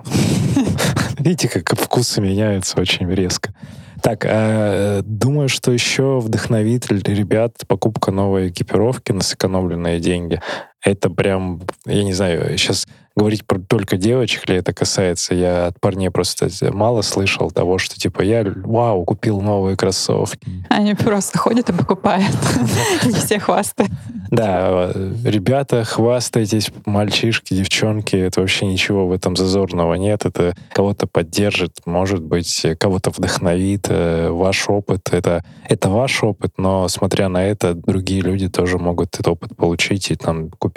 видите, 1.19 1.47
как 1.47 1.79
вкусы 1.79 2.21
меняются 2.21 2.79
очень 2.79 3.09
резко. 3.09 3.53
Так, 4.01 4.25
э, 4.25 5.01
думаю, 5.05 5.47
что 5.47 5.71
еще 5.71 6.19
вдохновит 6.19 6.91
ребят 6.91 7.53
покупка 7.67 8.11
новой 8.11 8.49
экипировки 8.49 9.13
на 9.13 9.21
сэкономленные 9.21 10.01
деньги. 10.01 10.41
Это 10.83 11.09
прям, 11.09 11.61
я 11.85 12.03
не 12.03 12.13
знаю, 12.13 12.57
сейчас 12.57 12.85
говорить 13.15 13.45
про 13.45 13.59
только 13.59 13.97
девочек 13.97 14.49
ли 14.49 14.55
это 14.55 14.73
касается. 14.73 15.35
Я 15.35 15.67
от 15.67 15.79
парней 15.79 16.09
просто 16.09 16.49
мало 16.71 17.01
слышал 17.01 17.51
того, 17.51 17.77
что 17.77 17.95
типа 17.95 18.21
я, 18.21 18.43
вау, 18.63 19.05
купил 19.05 19.41
новые 19.41 19.77
кроссовки. 19.77 20.65
Они 20.69 20.95
просто 20.95 21.37
ходят 21.37 21.69
и 21.69 21.73
покупают. 21.73 22.35
Не 23.05 23.13
все 23.13 23.39
хвастают. 23.39 23.91
Да, 24.31 24.91
ребята, 25.23 25.83
хвастайтесь, 25.83 26.71
мальчишки, 26.85 27.53
девчонки, 27.53 28.15
это 28.15 28.41
вообще 28.41 28.65
ничего 28.65 29.07
в 29.07 29.11
этом 29.11 29.35
зазорного 29.35 29.93
нет. 29.93 30.25
Это 30.25 30.55
кого-то 30.71 31.05
поддержит, 31.05 31.81
может 31.85 32.23
быть, 32.23 32.65
кого-то 32.79 33.11
вдохновит. 33.11 33.85
Э, 33.89 34.29
ваш 34.29 34.67
опыт, 34.69 35.09
это, 35.11 35.43
это 35.69 35.89
ваш 35.89 36.23
опыт, 36.23 36.53
но 36.57 36.87
смотря 36.87 37.29
на 37.29 37.45
это, 37.45 37.75
другие 37.75 38.21
люди 38.21 38.49
тоже 38.49 38.79
могут 38.79 39.13
этот 39.13 39.27
опыт 39.27 39.55
получить 39.55 40.09
и 40.09 40.15
там 40.15 40.49
купить 40.49 40.72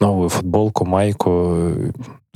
новую 0.00 0.28
футболку, 0.28 0.84
майку, 0.84 1.92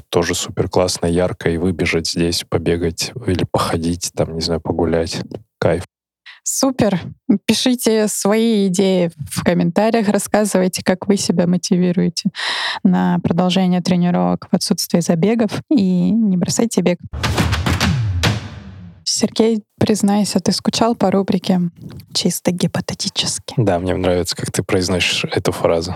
тоже 0.09 0.35
супер 0.35 0.69
классно, 0.69 1.07
ярко, 1.07 1.51
и 1.51 1.57
выбежать 1.57 2.09
здесь, 2.09 2.45
побегать 2.49 3.13
или 3.27 3.45
походить, 3.51 4.11
там, 4.15 4.35
не 4.35 4.41
знаю, 4.41 4.61
погулять. 4.61 5.23
Кайф. 5.59 5.85
Супер. 6.45 7.01
Пишите 7.47 8.09
свои 8.09 8.67
идеи 8.67 9.11
в 9.31 9.45
комментариях, 9.45 10.09
рассказывайте, 10.09 10.83
как 10.85 11.07
вы 11.07 11.17
себя 11.17 11.47
мотивируете 11.47 12.31
на 12.83 13.19
продолжение 13.21 13.81
тренировок 13.81 14.49
в 14.51 14.55
отсутствии 14.55 15.01
забегов 15.01 15.63
и 15.71 16.11
не 16.11 16.37
бросайте 16.37 16.83
бег. 16.83 16.99
Сергей, 19.15 19.63
признайся, 19.79 20.41
ты 20.41 20.53
скучал 20.53 20.95
по 20.95 21.11
рубрике 21.11 21.61
«Чисто 22.15 22.51
гипотетически»? 22.51 23.55
Да, 23.59 23.79
мне 23.79 23.95
нравится, 23.95 24.35
как 24.35 24.51
ты 24.51 24.63
произносишь 24.63 25.25
эту 25.25 25.53
фразу. 25.53 25.95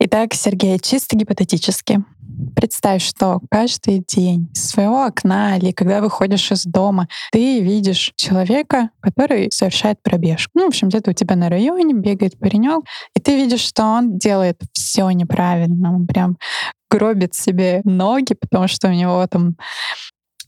Итак, 0.00 0.32
Сергей, 0.32 0.78
чисто 0.78 1.14
гипотетически. 1.14 2.02
Представь, 2.56 3.02
что 3.02 3.40
каждый 3.50 4.02
день 4.08 4.50
из 4.54 4.70
своего 4.70 5.04
окна 5.04 5.58
или 5.58 5.72
когда 5.72 6.00
выходишь 6.00 6.50
из 6.50 6.64
дома, 6.64 7.08
ты 7.32 7.60
видишь 7.60 8.12
человека, 8.16 8.90
который 9.00 9.50
совершает 9.52 10.02
пробежку. 10.02 10.52
Ну, 10.54 10.64
в 10.64 10.68
общем, 10.68 10.88
где-то 10.88 11.10
у 11.10 11.14
тебя 11.14 11.36
на 11.36 11.50
районе 11.50 11.92
бегает 11.92 12.38
паренек, 12.38 12.82
и 13.14 13.20
ты 13.20 13.36
видишь, 13.36 13.60
что 13.60 13.84
он 13.84 14.16
делает 14.16 14.58
все 14.72 15.10
неправильно. 15.10 15.94
Он 15.94 16.06
прям 16.06 16.38
гробит 16.90 17.34
себе 17.34 17.82
ноги, 17.84 18.34
потому 18.40 18.68
что 18.68 18.88
у 18.88 18.92
него 18.92 19.26
там 19.26 19.56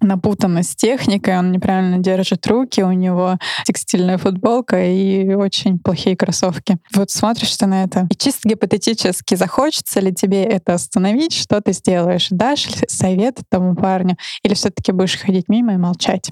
напутано 0.00 0.62
с 0.62 0.74
техникой, 0.74 1.38
он 1.38 1.52
неправильно 1.52 1.98
держит 1.98 2.46
руки, 2.46 2.82
у 2.82 2.92
него 2.92 3.38
текстильная 3.64 4.18
футболка 4.18 4.82
и 4.82 5.34
очень 5.34 5.78
плохие 5.78 6.16
кроссовки. 6.16 6.78
Вот 6.94 7.10
смотришь 7.10 7.56
ты 7.56 7.66
на 7.66 7.84
это, 7.84 8.06
и 8.10 8.16
чисто 8.16 8.48
гипотетически 8.48 9.34
захочется 9.34 10.00
ли 10.00 10.12
тебе 10.12 10.44
это 10.44 10.74
остановить, 10.74 11.32
что 11.34 11.60
ты 11.60 11.72
сделаешь? 11.72 12.28
Дашь 12.30 12.68
совет 12.88 13.40
этому 13.40 13.74
парню 13.74 14.16
или 14.42 14.54
все 14.54 14.70
таки 14.70 14.92
будешь 14.92 15.18
ходить 15.18 15.48
мимо 15.48 15.74
и 15.74 15.76
молчать? 15.76 16.30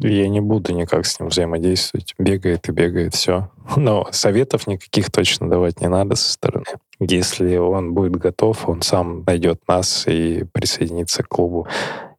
Я 0.00 0.28
не 0.28 0.40
буду 0.40 0.74
никак 0.74 1.06
с 1.06 1.18
ним 1.18 1.30
взаимодействовать. 1.30 2.14
Бегает 2.18 2.68
и 2.68 2.72
бегает, 2.72 3.14
все. 3.14 3.50
Но 3.76 4.06
советов 4.12 4.66
никаких 4.66 5.10
точно 5.10 5.48
давать 5.48 5.80
не 5.80 5.88
надо 5.88 6.16
со 6.16 6.32
стороны. 6.32 6.66
Если 7.00 7.56
он 7.56 7.94
будет 7.94 8.16
готов, 8.16 8.68
он 8.68 8.82
сам 8.82 9.24
найдет 9.26 9.60
нас 9.68 10.04
и 10.06 10.44
присоединится 10.52 11.22
к 11.22 11.28
клубу 11.28 11.66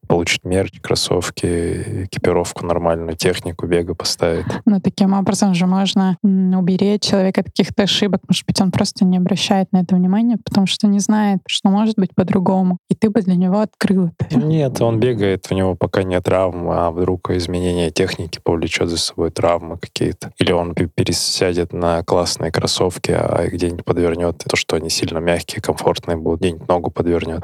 получить 0.07 0.43
мерч, 0.43 0.79
кроссовки, 0.81 2.05
экипировку 2.05 2.65
нормальную, 2.65 3.15
технику 3.15 3.67
бега 3.67 3.93
поставить. 3.95 4.45
Но 4.65 4.79
таким 4.79 5.13
образом 5.13 5.53
же 5.53 5.67
можно 5.67 6.17
уберечь 6.23 7.01
человека 7.01 7.41
от 7.41 7.47
каких-то 7.47 7.83
ошибок. 7.83 8.21
Может 8.27 8.45
быть, 8.45 8.59
он 8.61 8.71
просто 8.71 9.05
не 9.05 9.17
обращает 9.17 9.71
на 9.71 9.81
это 9.81 9.95
внимания, 9.95 10.37
потому 10.43 10.67
что 10.67 10.87
не 10.87 10.99
знает, 10.99 11.39
что 11.47 11.69
может 11.69 11.95
быть 11.97 12.15
по-другому. 12.15 12.77
И 12.89 12.95
ты 12.95 13.09
бы 13.09 13.21
для 13.21 13.35
него 13.35 13.59
открыл 13.59 14.11
это. 14.19 14.39
Нет, 14.39 14.81
он 14.81 14.99
бегает, 14.99 15.47
у 15.51 15.55
него 15.55 15.75
пока 15.75 16.03
нет 16.03 16.23
травм, 16.23 16.69
а 16.69 16.91
вдруг 16.91 17.29
изменение 17.31 17.91
техники 17.91 18.39
повлечет 18.43 18.89
за 18.89 18.97
собой 18.97 19.31
травмы 19.31 19.77
какие-то. 19.77 20.31
Или 20.37 20.51
он 20.51 20.73
пересядет 20.73 21.73
на 21.73 22.03
классные 22.03 22.51
кроссовки, 22.51 23.11
а 23.11 23.47
где-нибудь 23.47 23.85
подвернет 23.85 24.37
то, 24.37 24.55
что 24.55 24.75
они 24.75 24.89
сильно 24.89 25.19
мягкие, 25.19 25.61
комфортные 25.61 26.17
будут, 26.17 26.41
где-нибудь 26.41 26.67
ногу 26.67 26.91
подвернет. 26.91 27.43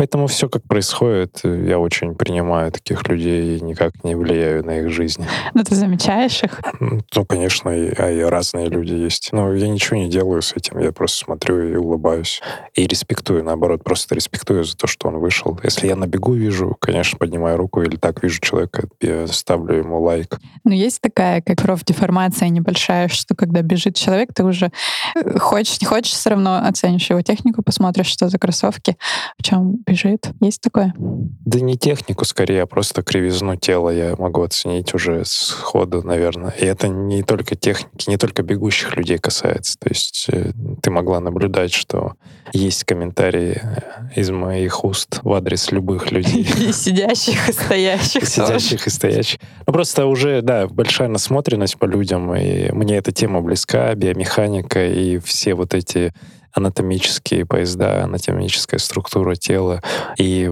Поэтому 0.00 0.28
все 0.28 0.48
как 0.48 0.62
происходит, 0.62 1.40
я 1.44 1.78
очень 1.78 2.14
принимаю 2.14 2.72
таких 2.72 3.06
людей 3.06 3.58
и 3.58 3.60
никак 3.60 4.02
не 4.02 4.14
влияю 4.14 4.64
на 4.64 4.78
их 4.78 4.88
жизнь. 4.88 5.26
Ну, 5.52 5.62
ты 5.62 5.74
замечаешь 5.74 6.42
их? 6.42 6.58
Ну, 6.80 7.26
конечно, 7.26 7.68
и, 7.68 7.92
а 7.98 8.10
и 8.10 8.22
разные 8.22 8.70
люди 8.70 8.94
есть. 8.94 9.28
Но 9.32 9.52
я 9.52 9.68
ничего 9.68 9.98
не 9.98 10.08
делаю 10.08 10.40
с 10.40 10.54
этим, 10.54 10.78
я 10.78 10.92
просто 10.92 11.18
смотрю 11.26 11.68
и 11.68 11.76
улыбаюсь. 11.76 12.40
И 12.74 12.86
респектую, 12.86 13.44
наоборот, 13.44 13.84
просто 13.84 14.14
респектую 14.14 14.64
за 14.64 14.74
то, 14.74 14.86
что 14.86 15.08
он 15.08 15.18
вышел. 15.18 15.60
Если 15.62 15.88
я 15.88 15.96
на 15.96 16.06
бегу 16.06 16.32
вижу, 16.32 16.78
конечно, 16.80 17.18
поднимаю 17.18 17.58
руку 17.58 17.82
или 17.82 17.96
так 17.96 18.22
вижу 18.22 18.40
человека, 18.40 18.88
я 19.02 19.26
ставлю 19.26 19.76
ему 19.76 20.00
лайк. 20.00 20.40
Ну, 20.64 20.72
есть 20.72 21.02
такая, 21.02 21.42
как 21.42 21.60
профдеформация 21.60 22.48
небольшая, 22.48 23.08
что 23.08 23.34
когда 23.34 23.60
бежит 23.60 23.96
человек, 23.96 24.32
ты 24.34 24.44
уже 24.44 24.72
э, 25.14 25.38
хочешь, 25.38 25.78
не 25.82 25.86
хочешь, 25.86 26.12
все 26.12 26.30
равно 26.30 26.62
оценишь 26.64 27.10
его 27.10 27.20
технику, 27.20 27.62
посмотришь, 27.62 28.06
что 28.06 28.30
за 28.30 28.38
кроссовки, 28.38 28.96
в 29.38 29.42
чем 29.42 29.76
бежит. 29.90 30.30
Есть 30.40 30.60
такое? 30.60 30.94
Да 30.96 31.60
не 31.60 31.76
технику 31.76 32.24
скорее, 32.24 32.62
а 32.62 32.66
просто 32.66 33.02
кривизну 33.02 33.56
тела 33.56 33.90
я 33.90 34.14
могу 34.16 34.42
оценить 34.42 34.94
уже 34.94 35.24
с 35.24 35.50
ходу, 35.50 36.02
наверное. 36.02 36.50
И 36.50 36.64
это 36.64 36.88
не 36.88 37.22
только 37.22 37.56
техники, 37.56 38.08
не 38.08 38.16
только 38.16 38.42
бегущих 38.42 38.96
людей 38.96 39.18
касается. 39.18 39.76
То 39.78 39.88
есть 39.88 40.26
э, 40.32 40.52
ты 40.82 40.90
могла 40.90 41.20
наблюдать, 41.20 41.72
что 41.72 42.14
есть 42.52 42.84
комментарии 42.84 43.60
э, 43.62 44.20
из 44.20 44.30
моих 44.30 44.84
уст 44.84 45.20
в 45.22 45.32
адрес 45.32 45.72
любых 45.72 46.12
людей. 46.12 46.42
И 46.60 46.72
сидящих, 46.72 47.48
и 47.48 47.52
стоящих. 47.52 48.26
Сидящих 48.26 48.86
и 48.86 48.90
стоящих. 48.90 49.40
Ну, 49.66 49.72
просто 49.72 50.06
уже, 50.06 50.42
да, 50.42 50.66
большая 50.68 51.08
насмотренность 51.08 51.78
по 51.78 51.86
людям, 51.86 52.34
и 52.34 52.70
мне 52.72 52.96
эта 52.96 53.12
тема 53.12 53.40
близка, 53.40 53.94
биомеханика 53.94 54.86
и 54.86 55.18
все 55.18 55.54
вот 55.54 55.74
эти 55.74 56.12
анатомические 56.52 57.46
поезда, 57.46 58.04
анатомическая 58.04 58.78
структура 58.78 59.34
тела. 59.34 59.82
И 60.18 60.50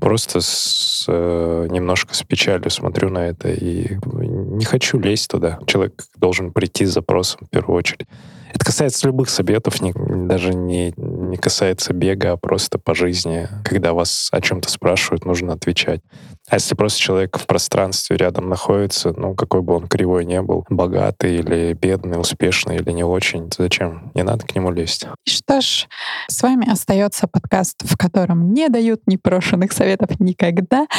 просто 0.00 0.40
с, 0.40 1.04
э, 1.08 1.66
немножко 1.70 2.14
с 2.14 2.22
печалью 2.22 2.70
смотрю 2.70 3.10
на 3.10 3.26
это 3.28 3.50
и 3.50 3.96
не 4.14 4.64
хочу 4.64 4.98
лезть 4.98 5.30
туда. 5.30 5.58
Человек 5.66 6.04
должен 6.16 6.52
прийти 6.52 6.86
с 6.86 6.92
запросом 6.92 7.46
в 7.46 7.50
первую 7.50 7.76
очередь. 7.76 8.06
Это 8.52 8.64
касается 8.64 9.06
любых 9.06 9.30
советов, 9.30 9.80
не, 9.80 9.92
даже 10.26 10.52
не, 10.54 10.92
не 11.30 11.36
касается 11.36 11.92
бега, 11.92 12.32
а 12.32 12.36
просто 12.36 12.78
по 12.78 12.94
жизни. 12.94 13.48
Когда 13.64 13.92
вас 13.92 14.28
о 14.32 14.40
чем-то 14.40 14.70
спрашивают, 14.70 15.24
нужно 15.24 15.52
отвечать. 15.54 16.00
А 16.48 16.56
если 16.56 16.74
просто 16.74 16.98
человек 16.98 17.38
в 17.38 17.46
пространстве 17.46 18.16
рядом 18.16 18.48
находится, 18.48 19.12
ну, 19.16 19.34
какой 19.34 19.62
бы 19.62 19.74
он 19.74 19.86
кривой 19.86 20.24
не 20.24 20.42
был, 20.42 20.64
богатый 20.68 21.36
или 21.36 21.72
бедный, 21.74 22.20
успешный 22.20 22.76
или 22.76 22.90
не 22.90 23.04
очень, 23.04 23.50
зачем? 23.56 24.10
Не 24.14 24.22
надо 24.22 24.46
к 24.46 24.54
нему 24.54 24.70
лезть. 24.72 25.06
Что 25.26 25.60
ж, 25.60 25.86
с 26.28 26.42
вами 26.42 26.70
остается 26.70 27.28
подкаст, 27.28 27.82
в 27.84 27.96
котором 27.96 28.52
не 28.52 28.68
дают 28.68 29.02
непрошенных 29.06 29.72
советов 29.72 30.18
никогда. 30.18 30.86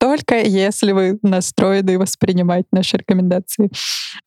Только 0.00 0.40
если 0.40 0.92
вы 0.92 1.18
настроены 1.22 1.98
воспринимать 1.98 2.66
наши 2.72 2.96
рекомендации. 2.96 3.70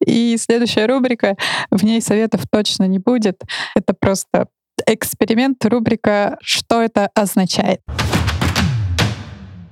И 0.06 0.38
следующая 0.38 0.86
рубрика, 0.86 1.36
в 1.72 1.84
ней 1.84 2.02
советов 2.02 2.42
точно 2.52 2.86
не 2.86 3.00
будет. 3.00 3.42
Это 3.76 3.94
просто 3.94 4.48
эксперимент, 4.88 5.64
рубрика 5.66 6.38
«Что 6.42 6.82
это 6.82 7.10
означает?». 7.16 7.82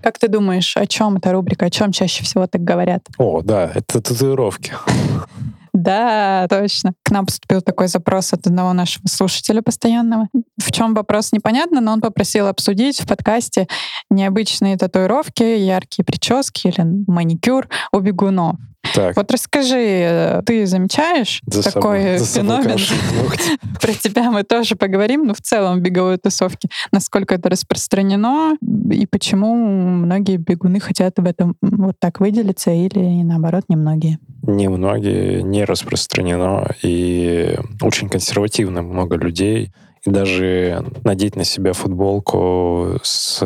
Как 0.02 0.20
ты 0.20 0.28
думаешь, 0.28 0.76
о 0.76 0.86
чем 0.86 1.16
эта 1.16 1.32
рубрика, 1.32 1.66
о 1.66 1.70
чем 1.70 1.94
чаще 1.94 2.26
всего 2.26 2.46
так 2.46 2.62
говорят? 2.62 3.08
О, 3.18 3.42
да, 3.42 3.72
это 3.74 4.02
татуировки. 4.02 4.74
Да, 5.74 6.46
точно. 6.50 6.94
К 7.04 7.10
нам 7.10 7.26
поступил 7.26 7.62
такой 7.62 7.88
запрос 7.88 8.32
от 8.32 8.46
одного 8.46 8.74
нашего 8.74 9.08
слушателя 9.08 9.64
постоянного. 9.64 10.28
В 10.58 10.72
чем 10.72 10.94
вопрос 10.94 11.32
непонятно, 11.32 11.82
но 11.82 11.94
он 11.94 12.02
попросил 12.02 12.48
обсудить 12.48 13.02
в 13.02 13.08
подкасте 13.08 13.68
необычные 14.12 14.78
татуировки, 14.78 15.44
яркие 15.44 16.06
прически 16.06 16.68
или 16.68 16.84
маникюр 17.08 17.68
у 17.92 18.00
бегунов. 18.00 18.58
Так. 18.94 19.16
Вот 19.16 19.32
расскажи, 19.32 20.42
ты 20.46 20.66
замечаешь 20.66 21.42
за 21.48 21.64
такой 21.64 22.20
собой, 22.20 22.64
феномен? 22.64 22.80
Про 23.82 23.94
тебя 23.94 24.32
мы 24.32 24.44
тоже 24.44 24.76
поговорим, 24.76 25.26
но 25.26 25.34
в 25.34 25.42
целом 25.42 25.82
беговой 25.82 26.18
тусовки. 26.18 26.70
Насколько 26.92 27.36
это 27.36 27.50
распространено 27.50 28.58
и 28.92 29.06
почему 29.08 29.56
многие 29.56 30.38
бегуны 30.38 30.80
хотят 30.80 31.18
в 31.18 31.26
этом 31.26 31.56
вот 31.62 31.96
так 32.00 32.20
выделиться 32.20 32.72
или 32.72 33.24
наоборот 33.24 33.64
немногие? 33.68 34.20
Немногие, 34.44 35.42
не 35.42 35.64
распространено 35.64 36.76
и 36.84 37.58
очень 37.82 38.10
консервативно 38.10 38.82
много 38.82 39.16
людей 39.16 39.72
и 40.06 40.10
даже 40.10 40.86
надеть 41.04 41.36
на 41.36 41.46
себя 41.46 41.74
футболку 41.74 43.00
с 43.04 43.40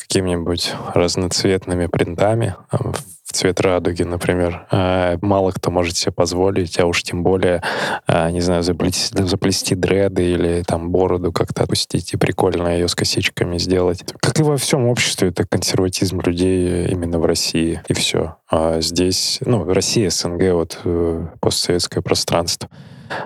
какими-нибудь 0.00 0.72
разноцветными 0.94 1.86
принтами 1.86 2.56
в 2.70 2.96
цвет 3.32 3.60
радуги, 3.60 4.02
например, 4.02 4.66
а, 4.70 5.18
мало 5.22 5.50
кто 5.50 5.70
может 5.70 5.96
себе 5.96 6.12
позволить, 6.12 6.78
а 6.78 6.86
уж 6.86 7.02
тем 7.02 7.22
более, 7.22 7.62
а, 8.06 8.30
не 8.30 8.40
знаю, 8.40 8.62
заплести, 8.62 9.22
заплести 9.22 9.74
дреды 9.74 10.24
или 10.24 10.62
там 10.66 10.90
бороду 10.90 11.32
как-то 11.32 11.62
отпустить 11.62 12.12
и 12.12 12.16
прикольно 12.16 12.68
ее 12.68 12.88
с 12.88 12.94
косичками 12.94 13.58
сделать. 13.58 14.04
Как 14.20 14.40
и 14.40 14.42
во 14.42 14.56
всем 14.56 14.86
обществе, 14.86 15.28
это 15.28 15.46
консерватизм 15.46 16.20
людей 16.20 16.88
именно 16.88 17.18
в 17.18 17.24
России, 17.24 17.80
и 17.88 17.94
все. 17.94 18.36
А 18.50 18.80
здесь, 18.80 19.38
ну, 19.44 19.64
Россия, 19.64 20.10
СНГ, 20.10 20.52
вот 20.52 20.80
э, 20.84 21.26
постсоветское 21.40 22.02
пространство. 22.02 22.68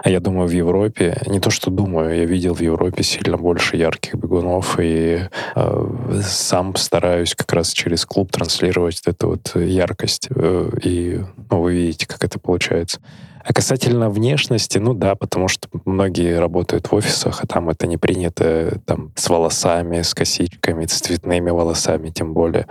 А 0.02 0.10
я 0.10 0.20
думаю, 0.20 0.48
в 0.48 0.52
Европе, 0.52 1.20
не 1.26 1.40
то 1.40 1.50
что 1.50 1.70
думаю, 1.70 2.16
я 2.16 2.24
видел 2.24 2.54
в 2.54 2.60
Европе 2.60 3.02
сильно 3.02 3.36
больше 3.36 3.76
ярких 3.76 4.14
бегунов, 4.14 4.78
и 4.80 5.28
э, 5.54 6.20
сам 6.22 6.76
стараюсь 6.76 7.34
как 7.34 7.52
раз 7.52 7.72
через 7.72 8.04
клуб 8.04 8.32
транслировать 8.32 9.02
эту 9.06 9.28
вот 9.28 9.54
яркость. 9.56 10.28
Э, 10.34 10.70
и 10.82 11.20
ну, 11.50 11.60
вы 11.60 11.74
видите, 11.74 12.06
как 12.06 12.24
это 12.24 12.38
получается. 12.38 13.00
А 13.44 13.52
касательно 13.52 14.08
внешности, 14.08 14.78
ну 14.78 14.94
да, 14.94 15.14
потому 15.16 15.48
что 15.48 15.68
многие 15.84 16.38
работают 16.38 16.90
в 16.90 16.94
офисах, 16.94 17.44
а 17.44 17.46
там 17.46 17.68
это 17.68 17.86
не 17.86 17.98
принято, 17.98 18.80
там 18.86 19.12
с 19.16 19.28
волосами, 19.28 20.00
с 20.00 20.14
косичками, 20.14 20.86
с 20.86 20.98
цветными 21.00 21.50
волосами 21.50 22.08
тем 22.08 22.32
более. 22.32 22.66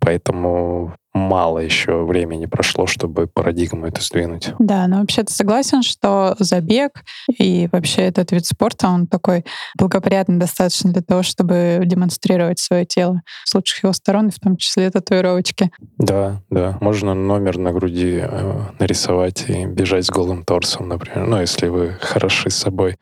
Поэтому 0.00 0.96
мало 1.14 1.58
еще 1.58 2.04
времени 2.04 2.46
прошло, 2.46 2.86
чтобы 2.86 3.26
парадигму 3.26 3.86
эту 3.86 4.00
сдвинуть. 4.00 4.52
Да, 4.58 4.86
но 4.86 5.00
вообще 5.00 5.22
ты 5.22 5.32
согласен, 5.32 5.82
что 5.82 6.34
забег 6.38 7.04
и 7.38 7.68
вообще 7.70 8.02
этот 8.02 8.32
вид 8.32 8.46
спорта, 8.46 8.88
он 8.88 9.06
такой 9.06 9.44
благоприятный 9.78 10.38
достаточно 10.38 10.92
для 10.92 11.02
того, 11.02 11.22
чтобы 11.22 11.82
демонстрировать 11.84 12.58
свое 12.58 12.84
тело 12.84 13.22
с 13.44 13.54
лучших 13.54 13.84
его 13.84 13.92
сторон, 13.92 14.30
в 14.30 14.40
том 14.40 14.56
числе 14.56 14.90
татуировочки. 14.90 15.70
Да, 15.98 16.40
да. 16.50 16.78
Можно 16.80 17.14
номер 17.14 17.58
на 17.58 17.72
груди 17.72 18.20
э, 18.22 18.60
нарисовать 18.78 19.44
и 19.48 19.66
бежать 19.66 20.06
с 20.06 20.10
голым 20.10 20.44
торсом, 20.44 20.88
например. 20.88 21.26
Ну, 21.26 21.40
если 21.40 21.68
вы 21.68 21.96
хороши 22.00 22.50
с 22.50 22.56
собой. 22.56 22.96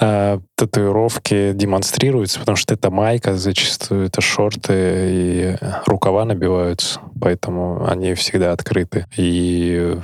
А, 0.00 0.40
татуировки 0.54 1.52
демонстрируются, 1.52 2.40
потому 2.40 2.56
что 2.56 2.74
это 2.74 2.90
майка, 2.90 3.36
зачастую 3.36 4.06
это 4.06 4.20
шорты 4.20 4.72
и 4.74 5.56
рукава 5.86 6.24
набиваются, 6.24 7.00
поэтому 7.20 7.86
они 7.88 8.14
всегда 8.14 8.52
открыты. 8.52 9.06
И 9.16 9.98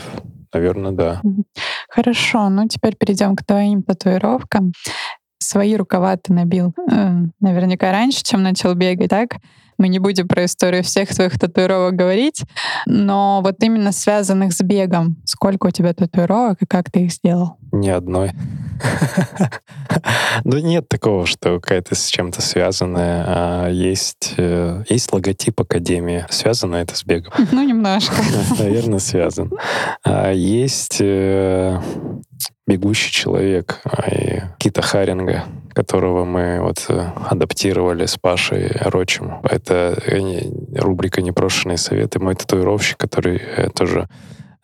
Наверное, 0.54 0.92
да. 0.92 1.20
Хорошо, 1.88 2.48
ну 2.48 2.68
теперь 2.68 2.94
перейдем 2.96 3.34
к 3.34 3.44
твоим 3.44 3.82
татуировкам. 3.82 4.72
Свои 5.54 5.76
рукава 5.76 6.16
ты 6.16 6.32
набил 6.32 6.74
э, 6.90 7.10
наверняка 7.38 7.92
раньше, 7.92 8.24
чем 8.24 8.42
начал 8.42 8.74
бегать, 8.74 9.08
так? 9.08 9.36
Мы 9.78 9.86
не 9.86 10.00
будем 10.00 10.26
про 10.26 10.46
историю 10.46 10.82
всех 10.82 11.14
твоих 11.14 11.38
татуировок 11.38 11.94
говорить, 11.94 12.42
но 12.86 13.40
вот 13.40 13.62
именно 13.62 13.92
связанных 13.92 14.52
с 14.52 14.60
бегом. 14.62 15.16
Сколько 15.24 15.68
у 15.68 15.70
тебя 15.70 15.94
татуировок 15.94 16.60
и 16.62 16.66
как 16.66 16.90
ты 16.90 17.04
их 17.04 17.12
сделал? 17.12 17.56
Ни 17.70 17.88
одной. 17.88 18.32
Да 20.42 20.60
нет 20.60 20.88
такого, 20.88 21.24
что 21.24 21.60
какая-то 21.60 21.94
с 21.94 22.08
чем-то 22.08 22.42
связанная. 22.42 23.24
А 23.24 23.68
есть, 23.68 24.34
э, 24.36 24.82
есть 24.88 25.12
логотип 25.12 25.60
Академии. 25.60 26.26
Связано 26.30 26.74
это 26.74 26.96
с 26.96 27.04
бегом? 27.04 27.32
Ну, 27.52 27.62
немножко. 27.62 28.16
Наверное, 28.58 28.98
связан. 28.98 29.52
А 30.02 30.32
есть 30.32 30.96
э, 31.00 31.80
бегущий 32.66 33.12
человек 33.12 33.80
а, 33.84 34.10
и 34.10 34.42
Кита 34.58 34.82
Харинга, 34.82 35.44
которого 35.72 36.24
мы 36.24 36.60
вот 36.60 36.86
э, 36.88 37.10
адаптировали 37.28 38.06
с 38.06 38.16
Пашей 38.16 38.70
Рочем. 38.80 39.40
Это 39.42 39.98
рубрика 40.76 41.20
«Непрошенные 41.20 41.76
советы». 41.76 42.20
Мой 42.20 42.34
татуировщик, 42.34 42.96
который 42.96 43.40
тоже 43.74 44.08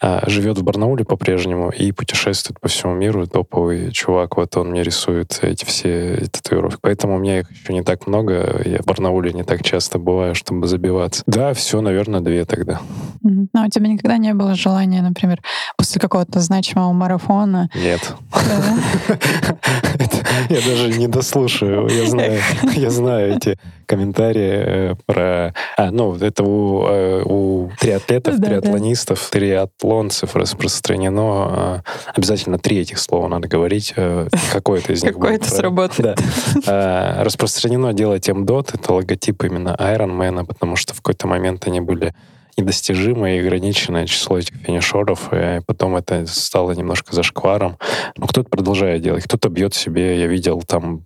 а, 0.02 0.22
живет 0.28 0.58
в 0.58 0.62
Барнауле 0.62 1.04
по-прежнему 1.04 1.70
и 1.70 1.92
путешествует 1.92 2.58
по 2.58 2.68
всему 2.68 2.94
миру. 2.94 3.26
Топовый 3.26 3.92
чувак, 3.92 4.36
вот 4.36 4.56
он 4.56 4.70
мне 4.70 4.82
рисует 4.82 5.38
эти 5.42 5.64
все 5.64 6.26
татуировки. 6.30 6.78
Поэтому 6.80 7.16
у 7.16 7.18
меня 7.18 7.40
их 7.40 7.50
еще 7.50 7.72
не 7.72 7.82
так 7.82 8.06
много. 8.06 8.62
Я 8.64 8.78
в 8.78 8.86
Барнауле 8.86 9.32
не 9.32 9.44
так 9.44 9.62
часто 9.62 9.98
бываю, 9.98 10.34
чтобы 10.34 10.66
забиваться. 10.68 11.22
Да, 11.26 11.52
все, 11.52 11.80
наверное, 11.82 12.20
две 12.20 12.44
тогда. 12.46 12.80
Mm-hmm. 13.24 13.48
Но 13.52 13.66
у 13.66 13.68
тебя 13.68 13.88
никогда 13.88 14.16
не 14.16 14.32
было 14.32 14.54
желания, 14.54 15.02
например, 15.02 15.42
после 15.76 16.00
какого-то 16.00 16.40
значимого 16.40 16.92
марафона? 16.92 17.68
Нет. 17.74 18.14
Я 20.48 20.60
даже 20.62 20.88
не 20.98 21.06
дослушаю. 21.06 21.88
Я 21.88 22.06
знаю, 22.06 22.40
я 22.74 22.90
знаю 22.90 23.36
эти 23.36 23.58
комментарии 23.86 24.92
э, 24.92 24.94
про... 25.06 25.54
А, 25.76 25.90
ну, 25.90 26.14
это 26.14 26.42
у, 26.42 26.86
э, 26.86 27.22
у 27.24 27.70
триатлетов, 27.78 28.40
триатлонистов, 28.40 29.20
триатлонцев 29.90 30.36
распространено. 30.36 31.22
А, 31.22 31.82
обязательно 32.14 32.58
три 32.58 32.78
этих 32.78 32.98
слова 32.98 33.28
надо 33.28 33.48
говорить. 33.48 33.92
Э, 33.96 34.28
какое-то 34.52 34.92
из 34.92 35.02
них 35.02 35.14
Какое-то 35.14 35.50
сработает. 35.50 36.18
А, 36.66 37.24
распространено 37.24 37.92
делать 37.92 38.28
МДОТ, 38.28 38.74
это 38.74 38.92
логотип 38.92 39.42
именно 39.44 39.74
Ironman, 39.78 40.44
потому 40.46 40.76
что 40.76 40.94
в 40.94 40.98
какой-то 40.98 41.26
момент 41.26 41.66
они 41.66 41.80
были 41.80 42.14
недостижимое 42.56 43.36
и 43.36 43.40
ограниченное 43.40 44.06
число 44.06 44.38
этих 44.38 44.54
финишеров, 44.56 45.32
и 45.32 45.60
потом 45.66 45.96
это 45.96 46.26
стало 46.26 46.72
немножко 46.72 47.14
зашкваром. 47.14 47.78
Но 48.16 48.26
кто-то 48.26 48.48
продолжает 48.48 49.02
делать, 49.02 49.24
кто-то 49.24 49.48
бьет 49.48 49.74
себе, 49.74 50.18
я 50.20 50.26
видел 50.26 50.62
там 50.62 51.02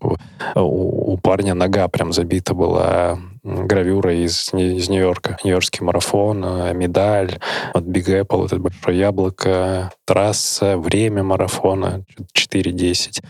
у, 0.54 1.12
у 1.12 1.18
парня 1.18 1.54
нога 1.54 1.88
прям 1.88 2.12
забита 2.12 2.54
была 2.54 3.18
гравюра 3.44 4.14
из, 4.14 4.52
из 4.54 4.88
Нью-Йорка. 4.88 5.38
Нью-Йоркский 5.44 5.84
марафон, 5.84 6.44
э, 6.44 6.74
медаль, 6.74 7.38
вот 7.74 7.84
Big 7.84 8.22
Apple, 8.22 8.46
это 8.46 8.58
большое 8.58 8.98
яблоко, 8.98 9.92
трасса, 10.06 10.78
время 10.78 11.22
марафона 11.22 12.04
4.10. 12.34 13.22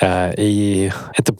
Э, 0.00 0.34
и 0.36 0.92
это 1.16 1.34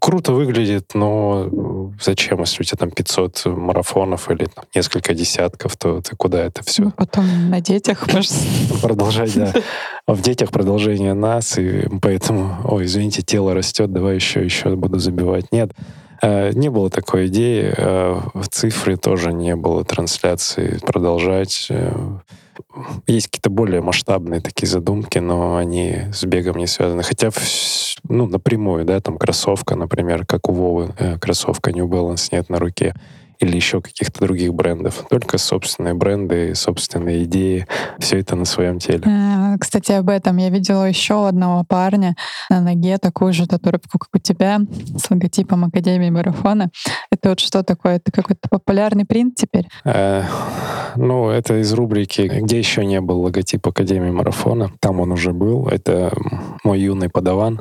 круто 0.00 0.32
выглядит, 0.32 0.92
но 0.94 1.92
зачем, 2.00 2.40
если 2.40 2.62
у 2.62 2.64
тебя 2.64 2.78
там 2.78 2.90
500 2.90 3.46
марафонов 3.46 4.30
или 4.30 4.46
там, 4.46 4.64
несколько 4.74 5.14
десятков, 5.14 5.76
то 5.76 6.00
ты 6.00 6.16
куда 6.16 6.44
это 6.44 6.62
все? 6.64 6.84
Ну, 6.84 6.90
потом 6.92 7.50
на 7.50 7.60
детях 7.60 8.06
можешь... 8.12 8.30
Продолжать, 8.82 9.34
да. 9.34 9.52
В 10.06 10.22
детях 10.22 10.50
продолжение 10.50 11.12
нас, 11.12 11.58
и 11.58 11.86
поэтому, 12.00 12.56
ой, 12.64 12.86
извините, 12.86 13.20
тело 13.22 13.52
растет, 13.52 13.92
давай 13.92 14.14
еще, 14.14 14.42
еще 14.42 14.74
буду 14.74 14.98
забивать. 14.98 15.52
Нет, 15.52 15.72
не 16.22 16.68
было 16.68 16.90
такой 16.90 17.28
идеи. 17.28 17.72
Э, 17.76 18.20
в 18.34 18.48
цифре 18.48 18.96
тоже 18.96 19.32
не 19.32 19.56
было 19.56 19.84
трансляции 19.84 20.78
продолжать. 20.84 21.66
Э, 21.70 22.18
есть 23.06 23.28
какие-то 23.28 23.50
более 23.50 23.80
масштабные 23.80 24.40
такие 24.40 24.68
задумки, 24.68 25.18
но 25.18 25.56
они 25.56 26.06
с 26.12 26.24
бегом 26.24 26.56
не 26.56 26.66
связаны. 26.66 27.02
Хотя, 27.02 27.30
ну, 28.08 28.26
напрямую, 28.26 28.84
да, 28.84 29.00
там 29.00 29.18
кроссовка, 29.18 29.76
например, 29.76 30.26
как 30.26 30.48
у 30.48 30.52
Вовы, 30.52 30.94
э, 30.98 31.18
кроссовка 31.18 31.72
New 31.72 31.86
Balance 31.86 32.28
нет 32.32 32.48
на 32.48 32.58
руке 32.58 32.94
или 33.40 33.56
еще 33.56 33.80
каких-то 33.80 34.20
других 34.20 34.52
брендов. 34.54 35.06
Только 35.08 35.38
собственные 35.38 35.94
бренды, 35.94 36.54
собственные 36.54 37.24
идеи, 37.24 37.66
все 37.98 38.18
это 38.18 38.36
на 38.36 38.44
своем 38.44 38.78
теле. 38.78 39.02
Э, 39.06 39.56
кстати, 39.58 39.92
об 39.92 40.08
этом 40.08 40.36
я 40.38 40.50
видела 40.50 40.84
еще 40.84 41.28
одного 41.28 41.64
парня 41.64 42.16
на 42.50 42.60
ноге, 42.60 42.98
такую 42.98 43.32
же 43.32 43.46
татуировку, 43.46 43.98
как 43.98 44.08
у 44.12 44.18
тебя, 44.18 44.60
с 44.96 45.10
логотипом 45.10 45.64
Академии 45.64 46.10
марафона. 46.10 46.70
Это 47.10 47.30
вот 47.30 47.40
что 47.40 47.62
такое? 47.62 47.96
Это 47.96 48.10
какой-то 48.10 48.48
популярный 48.48 49.04
принт 49.04 49.36
теперь? 49.36 49.68
Э, 49.84 50.24
ну, 50.96 51.28
это 51.28 51.60
из 51.60 51.72
рубрики 51.72 52.22
«Где 52.22 52.58
еще 52.58 52.84
не 52.84 53.00
был 53.00 53.20
логотип 53.20 53.66
Академии 53.66 54.10
марафона». 54.10 54.72
Там 54.80 55.00
он 55.00 55.12
уже 55.12 55.32
был. 55.32 55.68
Это 55.68 56.12
мой 56.64 56.80
юный 56.80 57.08
подаван 57.08 57.60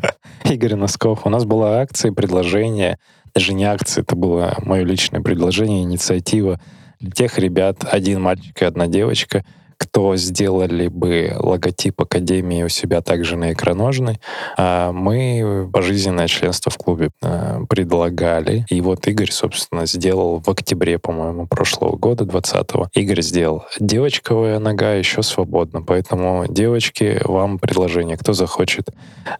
Игорь 0.44 0.74
Носков. 0.74 1.20
У 1.24 1.30
нас 1.30 1.44
была 1.44 1.80
акция, 1.80 2.12
предложение 2.12 2.98
даже 3.34 3.52
не 3.52 3.64
акция, 3.64 4.02
это 4.02 4.14
было 4.14 4.54
мое 4.62 4.84
личное 4.84 5.20
предложение, 5.20 5.82
инициатива 5.82 6.60
для 7.00 7.10
тех 7.10 7.38
ребят, 7.38 7.84
один 7.84 8.22
мальчик 8.22 8.62
и 8.62 8.64
одна 8.64 8.86
девочка— 8.86 9.44
кто 9.84 10.16
сделали 10.16 10.88
бы 10.88 11.36
логотип 11.38 12.00
Академии 12.00 12.62
у 12.62 12.68
себя 12.68 13.02
также 13.02 13.36
на 13.36 13.52
икроножной, 13.52 14.18
а 14.56 14.92
мы 14.92 15.68
пожизненное 15.72 16.26
членство 16.26 16.72
в 16.72 16.78
клубе 16.78 17.10
а, 17.22 17.64
предлагали. 17.68 18.64
И 18.70 18.80
вот 18.80 19.06
Игорь, 19.06 19.30
собственно, 19.30 19.86
сделал 19.86 20.42
в 20.44 20.48
октябре, 20.48 20.98
по-моему, 20.98 21.46
прошлого 21.46 21.96
года, 21.96 22.24
20-го. 22.24 22.88
Игорь 22.94 23.20
сделал 23.20 23.64
девочковая 23.78 24.58
нога 24.58 24.94
еще 24.94 25.22
свободна. 25.22 25.82
Поэтому, 25.82 26.46
девочки, 26.48 27.20
вам 27.24 27.58
предложение. 27.58 28.16
Кто 28.16 28.32
захочет, 28.32 28.88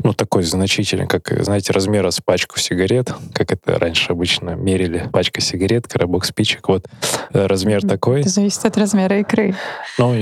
ну, 0.03 0.13
такой 0.13 0.43
значительный, 0.43 1.07
как, 1.07 1.33
знаете, 1.43 1.73
размера 1.73 2.11
с 2.11 2.21
пачку 2.21 2.59
сигарет, 2.59 3.13
как 3.33 3.53
это 3.53 3.79
раньше 3.79 4.13
обычно 4.13 4.51
мерили, 4.51 5.09
пачка 5.13 5.41
сигарет, 5.41 5.89
коробок 5.89 6.25
спичек. 6.25 6.69
Вот 6.69 6.87
э, 7.33 7.47
размер 7.47 7.83
такой. 7.83 8.21
Это 8.21 8.29
зависит 8.29 8.65
от 8.65 8.77
размера 8.77 9.19
икры. 9.21 9.55
Ну, 9.99 10.15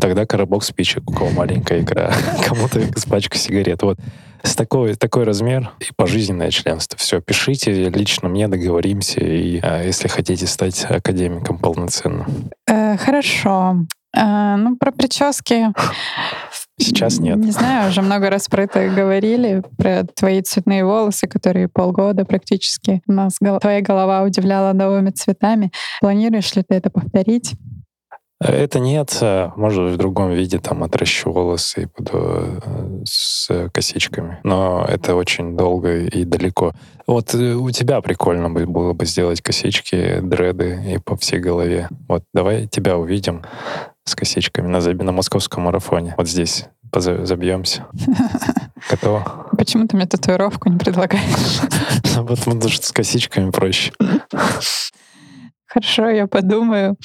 тогда 0.00 0.26
коробок 0.26 0.64
спичек, 0.64 1.08
у 1.08 1.12
кого 1.12 1.30
маленькая 1.30 1.80
игра, 1.80 2.12
кому-то 2.46 2.80
с 2.98 3.04
пачкой 3.04 3.38
сигарет. 3.38 3.82
Вот 3.82 3.98
с 4.42 4.54
такой, 4.54 4.94
такой 4.94 5.24
размер 5.24 5.70
и 5.80 5.86
пожизненное 5.96 6.50
членство. 6.50 6.98
Все, 6.98 7.20
пишите, 7.20 7.88
лично 7.88 8.28
мне 8.28 8.46
договоримся, 8.46 9.20
и 9.20 9.58
а, 9.62 9.82
если 9.82 10.08
хотите 10.08 10.46
стать 10.46 10.84
академиком 10.84 11.58
полноценным. 11.58 12.50
Э, 12.66 12.96
хорошо. 12.98 13.76
Э, 14.14 14.56
ну, 14.56 14.76
про 14.76 14.92
прически 14.92 15.68
Сейчас 16.78 17.20
нет. 17.20 17.36
Не 17.38 17.52
знаю, 17.52 17.88
уже 17.90 18.02
много 18.02 18.30
раз 18.30 18.48
про 18.48 18.64
это 18.64 18.88
говорили, 18.88 19.62
про 19.78 20.04
твои 20.04 20.42
цветные 20.42 20.84
волосы, 20.84 21.28
которые 21.28 21.68
полгода 21.68 22.24
практически 22.24 23.00
у 23.06 23.12
нас 23.12 23.38
твоя 23.60 23.80
голова 23.80 24.22
удивляла 24.22 24.72
новыми 24.72 25.10
цветами. 25.10 25.70
Планируешь 26.00 26.54
ли 26.56 26.64
ты 26.68 26.74
это 26.74 26.90
повторить? 26.90 27.54
Это 28.40 28.80
нет, 28.80 29.16
э, 29.20 29.50
может 29.56 29.92
в 29.92 29.96
другом 29.96 30.32
виде 30.32 30.58
там 30.58 30.82
отращу 30.82 31.30
волосы 31.30 31.84
и 31.84 31.86
буду 31.86 32.60
э, 32.64 33.02
с 33.04 33.70
косичками. 33.72 34.40
Но 34.42 34.84
это 34.88 35.14
очень 35.14 35.56
долго 35.56 36.00
и 36.00 36.24
далеко. 36.24 36.72
Вот 37.06 37.34
э, 37.34 37.54
у 37.54 37.70
тебя 37.70 38.00
прикольно 38.00 38.50
было 38.50 38.92
бы 38.92 39.06
сделать 39.06 39.40
косички, 39.40 40.20
дреды 40.20 40.94
и 40.94 40.98
по 40.98 41.16
всей 41.16 41.38
голове. 41.38 41.88
Вот 42.08 42.24
давай 42.34 42.66
тебя 42.66 42.98
увидим 42.98 43.44
с 44.04 44.14
косичками 44.16 44.66
на, 44.66 44.80
на 44.80 45.12
московском 45.12 45.62
марафоне. 45.62 46.14
Вот 46.18 46.28
здесь 46.28 46.66
забьемся. 46.92 47.86
Готово? 48.90 49.48
Почему 49.56 49.86
ты 49.86 49.96
мне 49.96 50.06
татуировку 50.06 50.68
не 50.68 50.78
предлагаешь? 50.78 51.60
Вот 52.16 52.38
потому 52.44 52.68
что 52.68 52.86
с 52.86 52.92
косичками 52.92 53.50
проще. 53.50 53.92
Хорошо, 55.74 56.08
я 56.08 56.28
подумаю. 56.28 56.96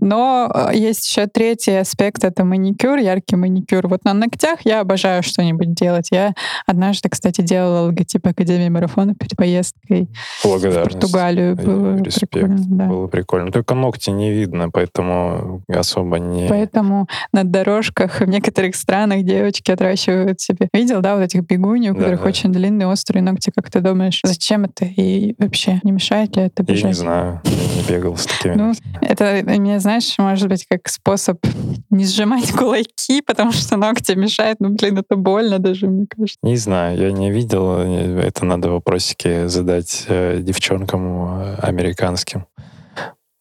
Но 0.00 0.50
э, 0.52 0.76
есть 0.76 1.08
еще 1.08 1.28
третий 1.28 1.76
аспект— 1.76 2.24
это 2.24 2.44
маникюр, 2.44 2.98
яркий 2.98 3.36
маникюр. 3.36 3.86
Вот 3.86 4.04
на 4.04 4.12
ногтях 4.12 4.58
я 4.64 4.80
обожаю 4.80 5.22
что-нибудь 5.22 5.72
делать. 5.72 6.08
Я 6.10 6.34
однажды, 6.66 7.08
кстати, 7.08 7.42
делала 7.42 7.86
логотип 7.86 8.26
Академии 8.26 8.68
марафона 8.70 9.14
перед 9.14 9.36
поездкой 9.36 10.08
в 10.42 10.60
Португалию. 10.60 11.54
Было 11.54 12.02
Респект. 12.02 12.32
прикольно. 12.32 12.56
Да. 12.58 12.84
Было 12.86 13.06
прикольно. 13.06 13.52
Только 13.52 13.74
ногти 13.74 14.10
не 14.10 14.32
видно, 14.32 14.68
поэтому 14.68 15.62
особо 15.68 16.18
не... 16.18 16.48
Поэтому 16.48 17.06
на 17.32 17.44
дорожках 17.44 18.20
в 18.20 18.24
некоторых 18.24 18.74
странах 18.74 19.22
девочки 19.22 19.70
отращивают 19.70 20.40
себе. 20.40 20.68
Видел, 20.72 21.02
да, 21.02 21.14
вот 21.14 21.22
этих 21.22 21.42
бегуней, 21.46 21.90
у 21.90 21.94
да, 21.94 22.00
которых 22.00 22.22
да. 22.22 22.28
очень 22.28 22.52
длинные 22.52 22.88
острые 22.88 23.22
ногти. 23.22 23.52
Как 23.54 23.70
ты 23.70 23.80
думаешь, 23.80 24.20
зачем 24.24 24.64
это? 24.64 24.86
И 24.86 25.36
вообще, 25.38 25.78
не 25.84 25.92
мешает 25.92 26.36
ли 26.36 26.42
это 26.42 26.64
бежать? 26.64 26.82
Я 26.82 26.88
не 26.88 26.94
знаю. 26.94 27.40
Я 27.44 27.80
не 27.80 27.88
бегал 27.88 28.07
с 28.16 28.26
такими. 28.26 28.54
Ну, 28.54 28.72
это, 29.00 29.42
мне, 29.44 29.80
знаешь, 29.80 30.16
может 30.18 30.48
быть, 30.48 30.66
как 30.68 30.88
способ 30.88 31.38
не 31.90 32.04
сжимать 32.04 32.52
кулаки, 32.52 33.22
потому 33.22 33.52
что 33.52 33.76
ногти 33.76 34.12
мешают. 34.12 34.60
Ну, 34.60 34.70
блин, 34.70 34.98
это 34.98 35.16
больно 35.16 35.58
даже, 35.58 35.88
мне 35.88 36.06
кажется. 36.08 36.38
Не 36.42 36.56
знаю, 36.56 36.98
я 36.98 37.12
не 37.12 37.30
видел. 37.30 37.78
Это 37.78 38.44
надо 38.44 38.70
вопросики 38.70 39.46
задать 39.46 40.04
э, 40.08 40.40
девчонкам 40.40 41.40
э, 41.40 41.54
американским. 41.62 42.46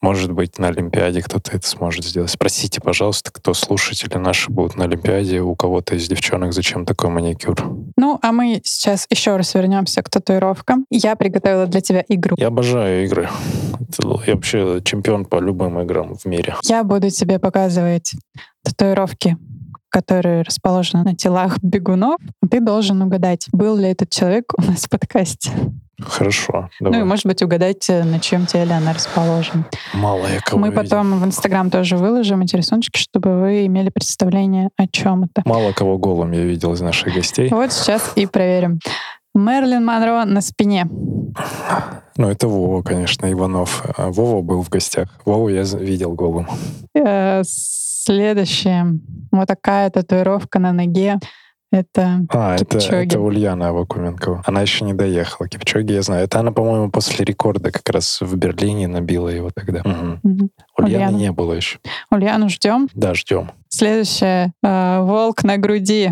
Может 0.01 0.31
быть, 0.31 0.60
на 0.60 0.67
Олимпиаде 0.67 1.21
кто-то 1.21 1.55
это 1.55 1.67
сможет 1.67 2.05
сделать. 2.05 2.29
Спросите, 2.29 2.79
пожалуйста, 2.81 3.31
кто 3.31 3.53
слушатели 3.53 4.17
наши 4.17 4.51
будут 4.51 4.77
на 4.77 4.86
Олимпиаде, 4.86 5.41
у 5.41 5.55
кого-то 5.55 5.95
из 5.95 6.07
девчонок 6.07 6.53
зачем 6.53 6.86
такой 6.86 7.10
маникюр. 7.10 7.55
Ну, 7.97 8.19
а 8.21 8.31
мы 8.31 8.62
сейчас 8.63 9.07
еще 9.10 9.36
раз 9.38 9.55
вернемся 9.55 10.03
к 10.03 10.10
татуировкам. 10.10 10.86
Я 10.91 11.15
приготовила 11.15 11.65
для 11.65 11.81
тебя 11.81 12.03
игру. 12.07 12.36
Я 12.38 12.47
обожаю 12.47 13.05
игры. 13.05 13.29
Я 14.27 14.36
вообще 14.36 14.81
чемпион 14.83 15.25
по 15.25 15.39
любым 15.39 15.79
играм 15.79 16.15
в 16.15 16.25
мире. 16.25 16.55
Я 16.63 16.83
буду 16.83 17.10
тебе 17.10 17.39
показывать 17.39 18.13
татуировки 18.63 19.38
которые 19.89 20.41
расположены 20.43 21.03
на 21.03 21.15
телах 21.15 21.57
бегунов, 21.62 22.19
ты 22.51 22.60
должен 22.60 23.01
угадать, 23.01 23.47
был 23.51 23.77
ли 23.77 23.89
этот 23.89 24.10
человек 24.10 24.53
у 24.57 24.62
нас 24.62 24.83
в 24.83 24.89
подкасте. 24.89 25.49
Хорошо. 26.01 26.69
Давай. 26.79 26.99
Ну 26.99 27.05
и, 27.05 27.07
может 27.07 27.25
быть, 27.25 27.41
угадать, 27.41 27.89
э, 27.89 28.03
на 28.03 28.19
чем 28.19 28.45
теле 28.45 28.73
она 28.73 28.93
расположена. 28.93 29.65
Мало 29.93 30.27
я 30.27 30.39
кого 30.41 30.60
Мы 30.60 30.71
потом 30.71 31.07
видел. 31.07 31.19
в 31.21 31.25
Инстаграм 31.25 31.71
тоже 31.71 31.97
выложим 31.97 32.41
эти 32.41 32.55
рисунки, 32.55 32.89
чтобы 32.93 33.39
вы 33.39 33.65
имели 33.65 33.89
представление, 33.89 34.69
о 34.77 34.88
чем 34.88 35.23
это. 35.23 35.41
Мало 35.45 35.71
кого 35.71 35.97
голым 35.97 36.31
я 36.33 36.43
видел 36.43 36.73
из 36.73 36.81
наших 36.81 37.13
гостей. 37.15 37.49
Вот 37.49 37.71
сейчас 37.73 38.12
и 38.15 38.27
проверим. 38.27 38.79
Мерлин 39.33 39.86
Монро 39.86 40.25
на 40.25 40.41
спине. 40.41 40.88
Ну, 42.15 42.29
это 42.29 42.47
Вова, 42.47 42.81
конечно, 42.81 43.31
Иванов. 43.31 43.83
А 43.97 44.10
Вова 44.10 44.41
был 44.41 44.63
в 44.63 44.69
гостях. 44.69 45.10
Вову 45.25 45.49
я 45.49 45.63
видел 45.63 46.13
голым. 46.13 46.47
Э, 46.95 47.41
следующее. 47.43 48.86
Вот 49.31 49.47
такая 49.47 49.89
татуировка 49.89 50.60
на 50.60 50.73
ноге. 50.73 51.19
Это 51.69 52.25
а, 52.30 52.56
это, 52.56 52.77
это 52.77 53.19
Ульяна 53.19 53.69
Авакуменкова. 53.69 54.41
Она 54.45 54.62
еще 54.62 54.86
не 54.86 54.93
доехала. 54.93 55.49
Кипчоги, 55.49 55.91
я 55.91 56.01
знаю. 56.01 56.23
Это 56.23 56.39
она, 56.39 56.53
по-моему, 56.53 56.89
после 56.89 57.25
рекорда 57.25 57.71
как 57.71 57.89
раз 57.89 58.21
в 58.21 58.36
Берлине 58.38 58.88
набила 58.88 59.27
его 59.27 59.49
тогда. 59.53 59.82
Угу. 59.82 60.19
Угу. 60.23 60.49
Ульяны 60.77 61.05
Ульяна. 61.05 61.17
не 61.17 61.31
было 61.31 61.53
еще. 61.53 61.79
Ульяну 62.11 62.49
ждем? 62.49 62.87
Да, 62.93 63.13
ждем. 63.13 63.51
Следующее. 63.69 64.53
Э, 64.63 65.01
волк 65.01 65.43
на 65.43 65.57
груди. 65.57 66.11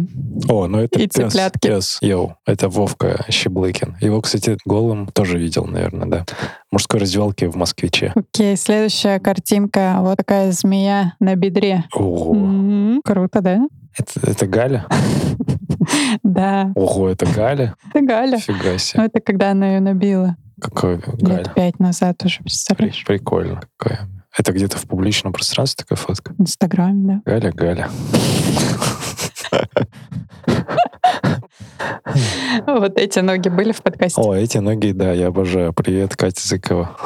О, 0.50 0.68
ну 0.68 0.80
это 0.80 1.00
и 1.00 1.08
пес, 1.08 1.32
цыплятки. 1.32 1.68
пес. 1.68 1.98
Йоу, 2.02 2.36
это 2.46 2.68
Вовка 2.70 3.26
Щеблыкин. 3.30 3.98
Его, 4.02 4.22
кстати, 4.22 4.58
голым 4.66 5.08
тоже 5.08 5.38
видел, 5.38 5.66
наверное, 5.66 6.08
да. 6.08 6.26
Мужской 6.72 7.00
раздевалки 7.00 7.46
в 7.46 7.56
Москвиче. 7.56 8.12
Окей, 8.16 8.58
следующая 8.58 9.20
картинка. 9.20 9.98
Вот 10.00 10.18
такая 10.18 10.52
змея 10.52 11.14
на 11.20 11.36
бедре. 11.36 11.86
О, 11.94 12.36
м-м, 12.36 13.02
круто, 13.04 13.42
да? 13.42 13.62
Это, 13.98 14.32
это 14.32 14.48
Галя? 14.48 14.86
Да. 16.24 16.72
Ого, 16.76 17.10
это 17.10 17.26
Галя? 17.28 17.76
Это 17.94 18.04
Галя. 18.04 18.38
Фига 18.40 18.78
себе. 18.80 19.02
Ну, 19.02 19.06
это 19.08 19.20
когда 19.20 19.52
она 19.52 19.68
ее 19.76 19.80
набила. 19.82 20.36
Какой 20.60 20.98
Галя? 20.98 21.38
Лет 21.38 21.54
пять 21.54 21.80
назад 21.80 22.24
уже, 22.26 22.40
представляешь? 22.42 23.04
Прикольно. 23.06 23.62
Какая. 23.78 24.08
Это 24.38 24.52
где-то 24.52 24.78
в 24.78 24.86
публичном 24.86 25.32
пространстве 25.32 25.86
такая 25.88 25.98
фотка? 25.98 26.34
В 26.34 26.42
Инстаграме, 26.42 27.22
да. 27.26 27.32
Галя, 27.32 27.52
Галя. 27.54 27.90
Вот 32.66 32.98
эти 32.98 33.20
ноги 33.20 33.50
были 33.50 33.72
в 33.72 33.82
подкасте? 33.82 34.22
О, 34.22 34.34
эти 34.34 34.58
ноги, 34.58 34.92
да, 34.92 35.14
я 35.14 35.28
обожаю. 35.28 35.74
Привет, 35.74 36.16
Катя 36.18 36.46
Зыкова. 36.48 36.98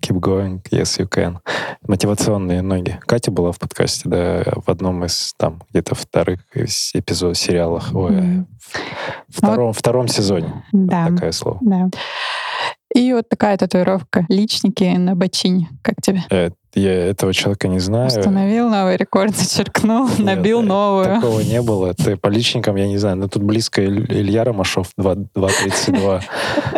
Keep 0.00 0.20
going, 0.20 0.62
yes 0.70 1.00
you 1.00 1.08
can. 1.08 1.38
Мотивационные 1.86 2.60
ноги. 2.60 2.98
Катя 3.06 3.30
была 3.30 3.52
в 3.52 3.58
подкасте, 3.58 4.08
да, 4.08 4.42
в 4.54 4.68
одном 4.68 5.04
из 5.04 5.34
там 5.38 5.62
где-то 5.70 5.94
вторых 5.94 6.40
эпизодов 6.54 7.38
сериалах. 7.38 7.94
Ой, 7.94 8.44
втором, 9.28 9.72
втором 9.72 10.08
сезоне. 10.08 10.64
Да. 10.72 11.08
Такое 11.08 11.32
слово. 11.32 11.58
Да. 11.62 11.88
И 12.94 13.12
вот 13.12 13.28
такая 13.28 13.56
татуировка. 13.56 14.26
Личники 14.28 14.84
на 14.84 15.14
бочине. 15.14 15.68
Как 15.82 15.94
тебе? 16.02 16.22
Э, 16.30 16.50
я 16.74 16.92
этого 16.92 17.32
человека 17.32 17.68
не 17.68 17.78
знаю. 17.78 18.08
Установил 18.08 18.68
новый 18.68 18.96
рекорд, 18.96 19.36
зачеркнул, 19.36 20.08
Нет, 20.08 20.18
набил 20.18 20.60
э, 20.60 20.64
новую. 20.64 21.04
Такого 21.04 21.40
не 21.40 21.62
было. 21.62 21.94
Ты 21.94 22.16
по 22.16 22.28
личникам, 22.28 22.76
я 22.76 22.86
не 22.86 22.98
знаю. 22.98 23.16
Ну, 23.16 23.28
тут 23.28 23.42
близко 23.42 23.84
Илья 23.84 24.44
Ромашов 24.44 24.90
2.32. 24.98 26.22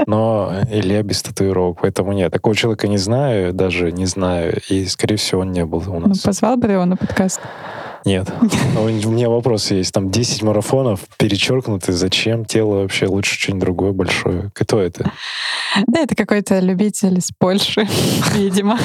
Но 0.06 0.52
Илья 0.70 1.02
без 1.02 1.22
татуировок. 1.22 1.80
Поэтому 1.82 2.12
нет, 2.12 2.32
такого 2.32 2.54
человека 2.54 2.88
не 2.88 2.98
знаю, 2.98 3.52
даже 3.52 3.92
не 3.92 4.06
знаю. 4.06 4.60
И, 4.68 4.86
скорее 4.86 5.16
всего, 5.16 5.42
он 5.42 5.52
не 5.52 5.64
был 5.64 5.82
у 5.86 6.00
нас. 6.00 6.08
Ну, 6.08 6.14
позвал 6.24 6.56
бы 6.56 6.68
его 6.68 6.84
на 6.84 6.96
подкаст? 6.96 7.40
Нет. 8.04 8.30
У 8.78 8.88
меня 8.88 9.28
вопрос 9.28 9.70
есть. 9.70 9.92
Там 9.92 10.10
10 10.10 10.42
марафонов 10.42 11.00
перечеркнуты. 11.18 11.92
Зачем? 11.92 12.44
Тело 12.44 12.82
вообще 12.82 13.06
лучше 13.06 13.38
что-нибудь 13.38 13.62
другое 13.62 13.92
большое. 13.92 14.50
Кто 14.54 14.80
это? 14.80 15.10
Да, 15.86 16.00
это 16.00 16.14
какой-то 16.14 16.58
любитель 16.60 17.18
из 17.18 17.30
Польши, 17.38 17.86
видимо. 18.34 18.78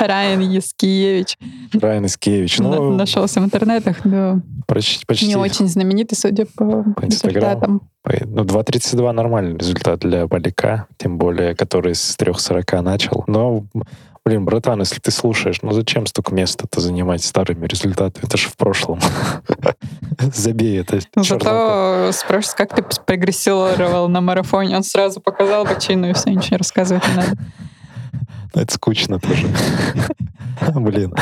Райан 0.00 0.40
Яскиевич. 0.40 1.36
Райан 1.74 2.04
Яскиевич. 2.04 2.58
Ну, 2.58 2.92
Нашелся 2.92 3.40
в 3.40 3.44
интернетах, 3.44 4.04
но 4.04 4.40
почти, 4.66 5.04
почти. 5.04 5.26
не 5.26 5.36
очень 5.36 5.68
знаменитый, 5.68 6.16
судя 6.16 6.46
по, 6.46 6.84
по 6.96 7.04
результатам. 7.04 7.82
Ну, 8.04 8.44
2.32 8.44 9.12
нормальный 9.12 9.56
результат 9.58 10.00
для 10.00 10.26
Балика, 10.26 10.86
тем 10.96 11.18
более, 11.18 11.54
который 11.54 11.94
с 11.94 12.16
3.40 12.18 12.80
начал. 12.80 13.24
Но 13.28 13.64
Блин, 14.24 14.44
братан, 14.44 14.78
если 14.78 15.00
ты 15.00 15.10
слушаешь, 15.10 15.62
ну 15.62 15.72
зачем 15.72 16.06
столько 16.06 16.32
места-то 16.32 16.80
занимать 16.80 17.24
старыми 17.24 17.66
результатами? 17.66 18.24
Это 18.24 18.36
же 18.36 18.48
в 18.48 18.56
прошлом. 18.56 19.00
Забей 20.34 20.80
это. 20.80 21.00
Ну, 21.16 21.24
зато 21.24 22.10
спрашивают, 22.12 22.56
как 22.56 22.74
ты 22.76 23.02
прогрессировал 23.04 24.08
на 24.08 24.20
марафоне. 24.20 24.76
Он 24.76 24.84
сразу 24.84 25.20
показал 25.20 25.64
бочину 25.64 26.08
и 26.08 26.12
все, 26.12 26.30
ничего 26.30 26.52
не 26.52 26.58
рассказывать 26.58 27.08
не 27.08 27.14
надо. 27.14 27.32
Это 28.54 28.74
скучно 28.74 29.18
тоже. 29.18 29.48
Блин. 30.74 31.14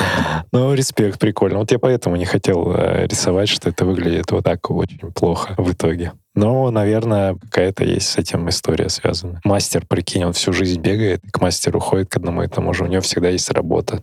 Ну, 0.53 0.75
респект, 0.75 1.19
прикольно. 1.19 1.59
Вот 1.59 1.71
я 1.71 1.79
поэтому 1.79 2.17
не 2.17 2.25
хотел 2.25 2.75
э, 2.75 3.07
рисовать, 3.07 3.49
что 3.49 3.71
это 3.71 3.85
выглядит 3.85 4.31
вот 4.33 4.45
так 4.45 4.69
очень 4.71 4.99
плохо 5.13 5.55
в 5.57 5.73
итоге. 5.73 6.13
Но, 6.35 6.71
наверное, 6.71 7.35
какая-то 7.35 7.85
есть 7.85 8.09
с 8.09 8.17
этим 8.17 8.49
история 8.49 8.89
связана. 8.89 9.41
Мастер, 9.45 9.85
прикинь, 9.87 10.25
он 10.25 10.33
всю 10.33 10.53
жизнь 10.53 10.81
бегает, 10.81 11.23
к 11.33 11.41
мастеру 11.41 11.81
ходит 11.81 12.09
к 12.09 12.17
одному 12.17 12.43
и 12.43 12.47
тому 12.47 12.73
же. 12.73 12.85
У 12.85 12.87
него 12.87 13.03
всегда 13.03 13.31
есть 13.31 13.51
работа 13.51 14.03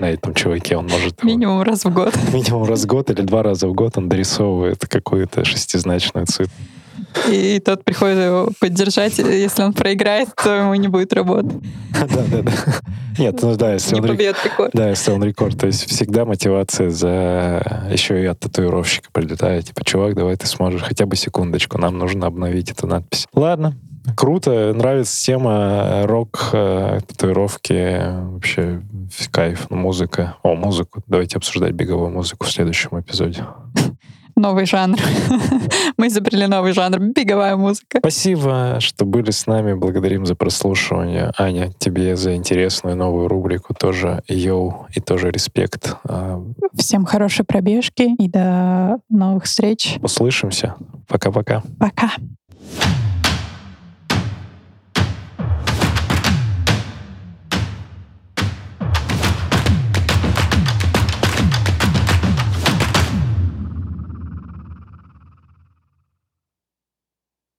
на 0.00 0.10
этом 0.10 0.32
чуваке. 0.34 0.76
Он 0.76 0.86
может... 0.86 1.22
Минимум 1.22 1.62
раз 1.62 1.84
в 1.84 1.92
год. 1.92 2.14
Минимум 2.32 2.64
раз 2.64 2.84
в 2.84 2.86
год 2.86 3.10
или 3.10 3.20
два 3.20 3.42
раза 3.42 3.68
в 3.68 3.74
год 3.74 3.98
он 3.98 4.08
дорисовывает 4.08 4.86
какую-то 4.86 5.44
шестизначную 5.44 6.26
цифру. 6.26 6.50
И 7.30 7.60
тот 7.60 7.84
приходит 7.84 8.18
его 8.18 8.48
поддержать. 8.60 9.18
Если 9.18 9.62
он 9.62 9.72
проиграет, 9.72 10.28
то 10.36 10.54
ему 10.54 10.74
не 10.74 10.88
будет 10.88 11.12
работы. 11.12 11.50
Да, 11.96 12.22
да, 12.30 12.42
да. 12.42 12.52
Нет, 13.18 13.40
ну 13.40 13.56
да, 13.56 13.72
если 13.72 13.94
он 13.94 14.04
рекорд. 14.04 14.70
Да, 14.74 14.90
если 14.90 15.10
он 15.12 15.24
рекорд. 15.24 15.58
То 15.58 15.66
есть 15.66 15.88
всегда 15.88 16.26
мотивация 16.26 16.90
за 16.90 17.88
еще 17.90 18.22
и 18.22 18.26
от 18.26 18.38
татуировщика 18.38 19.08
прилетает. 19.10 19.64
Типа, 19.64 19.82
чувак, 19.82 20.14
давай 20.14 20.36
ты 20.36 20.46
сможешь 20.46 20.82
хотя 20.82 21.06
бы 21.06 21.16
секундочку, 21.16 21.78
нам 21.78 21.96
нужно 21.96 22.26
обновить 22.26 22.70
эту 22.70 22.86
надпись. 22.86 23.26
Ладно, 23.32 23.76
Круто, 24.14 24.72
нравится 24.72 25.24
тема 25.24 26.02
рок, 26.04 26.50
э, 26.52 27.00
татуировки, 27.08 28.30
вообще 28.32 28.80
кайф, 29.32 29.68
музыка. 29.68 30.36
О, 30.42 30.54
музыку. 30.54 31.02
Давайте 31.08 31.38
обсуждать 31.38 31.72
беговую 31.72 32.10
музыку 32.10 32.46
в 32.46 32.50
следующем 32.50 33.00
эпизоде 33.00 33.44
новый 34.36 34.66
жанр. 34.66 34.98
Мы 35.96 36.08
изобрели 36.08 36.46
новый 36.46 36.72
жанр— 36.72 36.98
беговая 37.14 37.56
музыка. 37.56 37.98
Спасибо, 37.98 38.76
что 38.80 39.04
были 39.04 39.30
с 39.30 39.46
нами. 39.46 39.74
Благодарим 39.74 40.26
за 40.26 40.34
прослушивание. 40.34 41.32
Аня, 41.38 41.72
тебе 41.78 42.16
за 42.16 42.34
интересную 42.34 42.96
новую 42.96 43.28
рубрику 43.28 43.74
тоже 43.74 44.22
йоу 44.28 44.86
и 44.94 45.00
тоже 45.00 45.30
респект. 45.30 45.96
А, 46.04 46.42
Всем 46.74 47.04
хорошей 47.04 47.44
пробежки 47.44 48.14
и 48.18 48.28
до 48.28 48.98
новых 49.08 49.44
встреч. 49.44 49.96
Услышимся. 50.02 50.74
Пока-пока. 51.08 51.62
Пока. 51.78 52.06
-пока. 52.06 52.10
Пока. 52.80 53.05